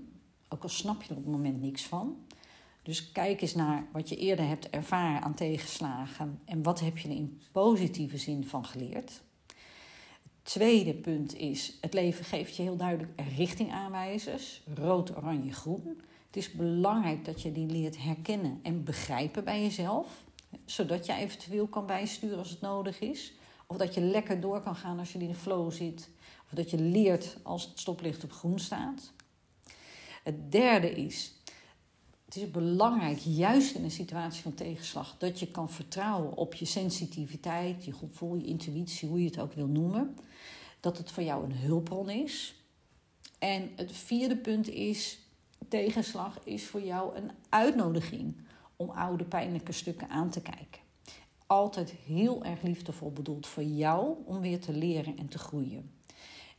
ook 0.49 0.63
al 0.63 0.69
snap 0.69 1.01
je 1.01 1.09
er 1.09 1.17
op 1.17 1.23
het 1.23 1.31
moment 1.31 1.61
niks 1.61 1.83
van. 1.83 2.25
Dus 2.81 3.11
kijk 3.11 3.41
eens 3.41 3.55
naar 3.55 3.87
wat 3.91 4.09
je 4.09 4.15
eerder 4.15 4.47
hebt 4.47 4.69
ervaren 4.69 5.21
aan 5.21 5.33
tegenslagen 5.33 6.39
en 6.45 6.63
wat 6.63 6.79
heb 6.79 6.97
je 6.97 7.09
er 7.09 7.15
in 7.15 7.41
positieve 7.51 8.17
zin 8.17 8.45
van 8.45 8.65
geleerd. 8.65 9.21
Het 9.47 10.43
tweede 10.43 10.93
punt 10.93 11.35
is, 11.35 11.77
het 11.81 11.93
leven 11.93 12.25
geeft 12.25 12.55
je 12.55 12.63
heel 12.63 12.75
duidelijk 12.75 13.11
richtingaanwijzers, 13.35 14.61
rood, 14.73 15.17
oranje, 15.17 15.53
groen. 15.53 16.01
Het 16.27 16.37
is 16.37 16.51
belangrijk 16.51 17.25
dat 17.25 17.41
je 17.41 17.51
die 17.51 17.67
leert 17.67 18.03
herkennen 18.03 18.59
en 18.63 18.83
begrijpen 18.83 19.43
bij 19.43 19.61
jezelf, 19.61 20.23
zodat 20.65 21.05
je 21.05 21.13
eventueel 21.13 21.67
kan 21.67 21.85
bijsturen 21.85 22.37
als 22.37 22.49
het 22.49 22.61
nodig 22.61 22.99
is. 22.99 23.33
Of 23.67 23.77
dat 23.77 23.93
je 23.93 24.01
lekker 24.01 24.41
door 24.41 24.61
kan 24.61 24.75
gaan 24.75 24.99
als 24.99 25.13
je 25.13 25.19
in 25.19 25.27
de 25.27 25.33
flow 25.33 25.71
zit. 25.71 26.09
Dat 26.53 26.69
je 26.69 26.77
leert 26.77 27.37
als 27.43 27.63
het 27.65 27.79
stoplicht 27.79 28.23
op 28.23 28.31
groen 28.31 28.59
staat. 28.59 29.11
Het 30.23 30.51
derde 30.51 30.91
is, 30.91 31.33
het 32.25 32.35
is 32.35 32.51
belangrijk, 32.51 33.17
juist 33.17 33.75
in 33.75 33.83
een 33.83 33.91
situatie 33.91 34.41
van 34.41 34.53
tegenslag, 34.53 35.15
dat 35.17 35.39
je 35.39 35.47
kan 35.47 35.69
vertrouwen 35.69 36.37
op 36.37 36.53
je 36.53 36.65
sensitiviteit, 36.65 37.85
je 37.85 37.93
gevoel, 37.93 38.35
je 38.35 38.45
intuïtie, 38.45 39.09
hoe 39.09 39.19
je 39.19 39.25
het 39.25 39.39
ook 39.39 39.53
wil 39.53 39.67
noemen. 39.67 40.15
Dat 40.79 40.97
het 40.97 41.11
voor 41.11 41.23
jou 41.23 41.43
een 41.43 41.55
hulpbron 41.55 42.09
is. 42.09 42.55
En 43.39 43.69
het 43.75 43.91
vierde 43.91 44.37
punt 44.37 44.67
is, 44.69 45.19
tegenslag 45.67 46.39
is 46.43 46.65
voor 46.65 46.81
jou 46.81 47.15
een 47.15 47.31
uitnodiging 47.49 48.35
om 48.75 48.89
oude 48.89 49.23
pijnlijke 49.23 49.71
stukken 49.71 50.09
aan 50.09 50.29
te 50.29 50.41
kijken 50.41 50.81
altijd 51.53 51.91
heel 51.91 52.43
erg 52.43 52.61
liefdevol 52.61 53.11
bedoeld 53.11 53.47
voor 53.47 53.63
jou 53.63 54.15
om 54.25 54.39
weer 54.39 54.59
te 54.59 54.73
leren 54.73 55.17
en 55.17 55.27
te 55.27 55.37
groeien. 55.37 55.91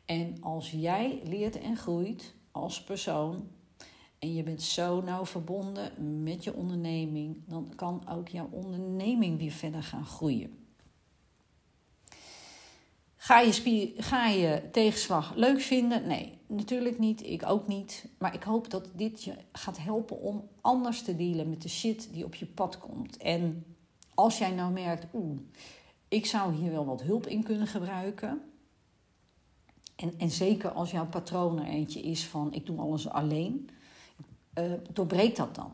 En 0.05 0.37
als 0.41 0.71
jij 0.71 1.21
leert 1.25 1.59
en 1.59 1.77
groeit 1.77 2.35
als 2.51 2.85
persoon 2.85 3.49
en 4.19 4.35
je 4.35 4.43
bent 4.43 4.63
zo 4.63 5.01
nauw 5.01 5.27
verbonden 5.27 6.23
met 6.23 6.45
je 6.45 6.55
onderneming, 6.55 7.43
dan 7.47 7.73
kan 7.77 8.09
ook 8.09 8.29
jouw 8.29 8.49
onderneming 8.51 9.39
weer 9.39 9.51
verder 9.51 9.83
gaan 9.83 10.07
groeien. 10.07 10.65
Ga 13.17 13.41
je, 13.41 13.93
ga 13.97 14.27
je 14.27 14.63
tegenslag 14.73 15.35
leuk 15.35 15.61
vinden? 15.61 16.07
Nee, 16.07 16.39
natuurlijk 16.47 16.99
niet. 16.99 17.27
Ik 17.27 17.47
ook 17.47 17.67
niet. 17.67 18.07
Maar 18.19 18.35
ik 18.35 18.43
hoop 18.43 18.71
dat 18.71 18.89
dit 18.95 19.25
je 19.25 19.35
gaat 19.53 19.79
helpen 19.79 20.21
om 20.21 20.49
anders 20.61 21.03
te 21.03 21.17
dealen 21.17 21.49
met 21.49 21.63
de 21.63 21.69
shit 21.69 22.09
die 22.13 22.25
op 22.25 22.35
je 22.35 22.47
pad 22.47 22.79
komt. 22.79 23.17
En 23.17 23.65
als 24.15 24.39
jij 24.39 24.51
nou 24.51 24.73
merkt, 24.73 25.07
oeh, 25.15 25.39
ik 26.09 26.27
zou 26.27 26.55
hier 26.55 26.71
wel 26.71 26.85
wat 26.85 27.03
hulp 27.03 27.27
in 27.27 27.43
kunnen 27.43 27.67
gebruiken. 27.67 28.43
En, 29.97 30.15
en 30.19 30.31
zeker 30.31 30.71
als 30.71 30.91
jouw 30.91 31.07
patroon 31.07 31.59
er 31.59 31.67
eentje 31.67 32.01
is 32.01 32.27
van 32.27 32.53
ik 32.53 32.67
doe 32.67 32.79
alles 32.79 33.09
alleen, 33.09 33.71
uh, 34.59 34.73
doorbreek 34.93 35.37
dat 35.37 35.55
dan. 35.55 35.73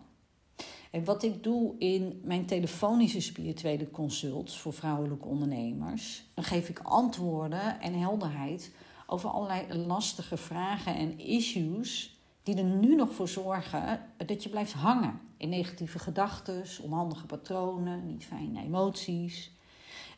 En 0.90 1.04
wat 1.04 1.22
ik 1.22 1.42
doe 1.42 1.78
in 1.78 2.20
mijn 2.24 2.46
telefonische 2.46 3.20
spirituele 3.20 3.90
consults 3.90 4.59
voor 4.59 4.72
vrouwelijke 4.72 5.28
ondernemers, 5.28 6.24
dan 6.35 6.44
geef 6.44 6.68
ik 6.68 6.78
antwoorden 6.78 7.80
en 7.80 7.94
helderheid 7.94 8.72
over 9.06 9.30
allerlei 9.30 9.74
lastige 9.87 10.37
vragen 10.37 10.94
en 10.94 11.18
issues 11.18 12.18
die 12.42 12.56
er 12.56 12.64
nu 12.64 12.94
nog 12.94 13.12
voor 13.12 13.28
zorgen 13.28 14.00
dat 14.26 14.42
je 14.42 14.48
blijft 14.48 14.72
hangen 14.72 15.20
in 15.37 15.48
negatieve 15.48 15.98
gedachten, 15.98 16.64
onhandige 16.83 17.26
patronen, 17.26 18.06
niet 18.06 18.24
fijne 18.24 18.62
emoties. 18.62 19.52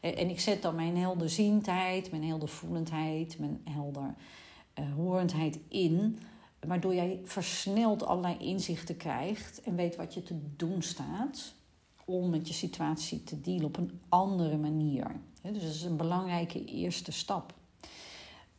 En 0.03 0.31
ik 0.31 0.41
zet 0.41 0.63
dan 0.63 0.75
mijn 0.75 0.97
helderziendheid, 0.97 2.11
mijn 2.11 2.25
heldervoelendheid, 2.25 3.39
mijn 3.39 3.61
helder 3.71 4.15
uh, 4.79 4.95
horendheid 4.95 5.59
in. 5.69 6.19
Waardoor 6.61 6.95
jij 6.95 7.21
versneld 7.25 8.05
allerlei 8.05 8.37
inzichten 8.39 8.97
krijgt 8.97 9.63
en 9.63 9.77
weet 9.77 9.97
wat 9.97 10.15
je 10.15 10.23
te 10.23 10.39
doen 10.57 10.83
staat. 10.83 11.55
om 12.05 12.31
met 12.31 12.49
je 12.49 12.55
situatie 12.55 13.25
te 13.25 13.41
dealen 13.41 13.65
op 13.65 13.77
een 13.77 14.01
andere 14.09 14.57
manier. 14.57 15.21
Dus 15.43 15.63
dat 15.63 15.75
is 15.75 15.83
een 15.83 15.97
belangrijke 15.97 16.65
eerste 16.65 17.13
stap. 17.13 17.55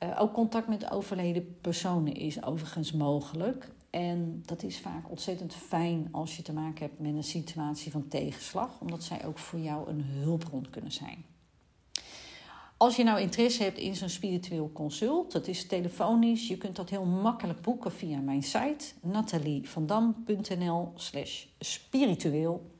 Uh, 0.03 0.21
ook 0.21 0.33
contact 0.33 0.67
met 0.67 0.91
overleden 0.91 1.57
personen 1.61 2.13
is 2.13 2.43
overigens 2.43 2.91
mogelijk. 2.91 3.71
En 3.89 4.43
dat 4.45 4.63
is 4.63 4.79
vaak 4.79 5.09
ontzettend 5.09 5.53
fijn 5.53 6.07
als 6.11 6.35
je 6.35 6.41
te 6.41 6.53
maken 6.53 6.85
hebt 6.85 6.99
met 6.99 7.13
een 7.13 7.23
situatie 7.23 7.91
van 7.91 8.07
tegenslag, 8.07 8.81
omdat 8.81 9.03
zij 9.03 9.25
ook 9.25 9.37
voor 9.37 9.59
jou 9.59 9.89
een 9.89 10.01
hulpbron 10.01 10.69
kunnen 10.69 10.91
zijn. 10.91 11.25
Als 12.83 12.95
je 12.95 13.03
nou 13.03 13.19
interesse 13.19 13.63
hebt 13.63 13.77
in 13.77 13.95
zo'n 13.95 14.09
spiritueel 14.09 14.71
consult, 14.73 15.31
dat 15.31 15.47
is 15.47 15.65
telefonisch. 15.65 16.47
Je 16.47 16.57
kunt 16.57 16.75
dat 16.75 16.89
heel 16.89 17.05
makkelijk 17.05 17.61
boeken 17.61 17.91
via 17.91 18.19
mijn 18.19 18.43
site 18.43 18.85
natalievandam.nl 19.01 20.91
slash 20.95 21.45
spiritueel. 21.59 22.71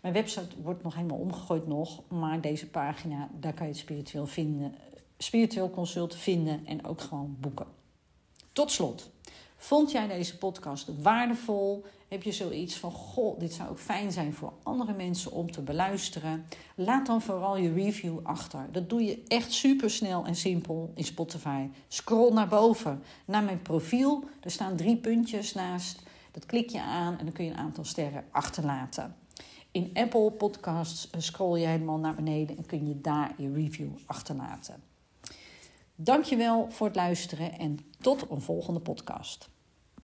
Mijn 0.00 0.14
website 0.14 0.62
wordt 0.62 0.82
nog 0.82 0.94
helemaal 0.94 1.18
omgegooid 1.18 1.66
nog, 1.66 2.02
maar 2.08 2.40
deze 2.40 2.66
pagina, 2.66 3.30
daar 3.40 3.54
kan 3.54 3.66
je 3.66 3.72
het 3.72 3.80
spiritueel, 3.80 4.26
vinden, 4.26 4.74
spiritueel 5.18 5.70
consult 5.70 6.14
vinden 6.14 6.66
en 6.66 6.84
ook 6.84 7.00
gewoon 7.00 7.36
boeken. 7.40 7.66
Tot 8.52 8.70
slot, 8.70 9.10
vond 9.56 9.90
jij 9.90 10.06
deze 10.06 10.38
podcast 10.38 10.88
waardevol? 11.02 11.84
Heb 12.08 12.22
je 12.22 12.32
zoiets 12.32 12.76
van, 12.76 12.90
goh, 12.90 13.38
dit 13.38 13.52
zou 13.52 13.68
ook 13.70 13.78
fijn 13.78 14.12
zijn 14.12 14.34
voor 14.34 14.52
andere 14.62 14.92
mensen 14.92 15.32
om 15.32 15.50
te 15.50 15.60
beluisteren? 15.60 16.46
Laat 16.74 17.06
dan 17.06 17.22
vooral 17.22 17.56
je 17.56 17.72
review 17.72 18.18
achter. 18.22 18.66
Dat 18.72 18.88
doe 18.88 19.04
je 19.04 19.22
echt 19.28 19.52
super 19.52 19.90
snel 19.90 20.24
en 20.24 20.36
simpel 20.36 20.92
in 20.94 21.04
Spotify. 21.04 21.68
Scroll 21.88 22.32
naar 22.32 22.48
boven, 22.48 23.02
naar 23.24 23.42
mijn 23.42 23.62
profiel. 23.62 24.24
Er 24.40 24.50
staan 24.50 24.76
drie 24.76 24.96
puntjes 24.96 25.52
naast. 25.52 26.02
Dat 26.32 26.46
klik 26.46 26.70
je 26.70 26.80
aan 26.80 27.18
en 27.18 27.24
dan 27.24 27.34
kun 27.34 27.44
je 27.44 27.50
een 27.50 27.56
aantal 27.56 27.84
sterren 27.84 28.24
achterlaten. 28.30 29.14
In 29.70 29.90
Apple 29.94 30.30
Podcasts 30.30 31.10
eh, 31.10 31.20
scroll 31.20 31.60
je 31.60 31.66
helemaal 31.66 31.98
naar 31.98 32.14
beneden 32.14 32.56
en 32.56 32.66
kun 32.66 32.88
je 32.88 33.00
daar 33.00 33.34
je 33.36 33.52
review 33.52 33.88
achterlaten. 34.06 34.82
Dankjewel 35.96 36.70
voor 36.70 36.86
het 36.86 36.96
luisteren 36.96 37.58
en 37.58 37.78
tot 38.00 38.30
een 38.30 38.40
volgende 38.40 38.80
podcast. 38.80 39.48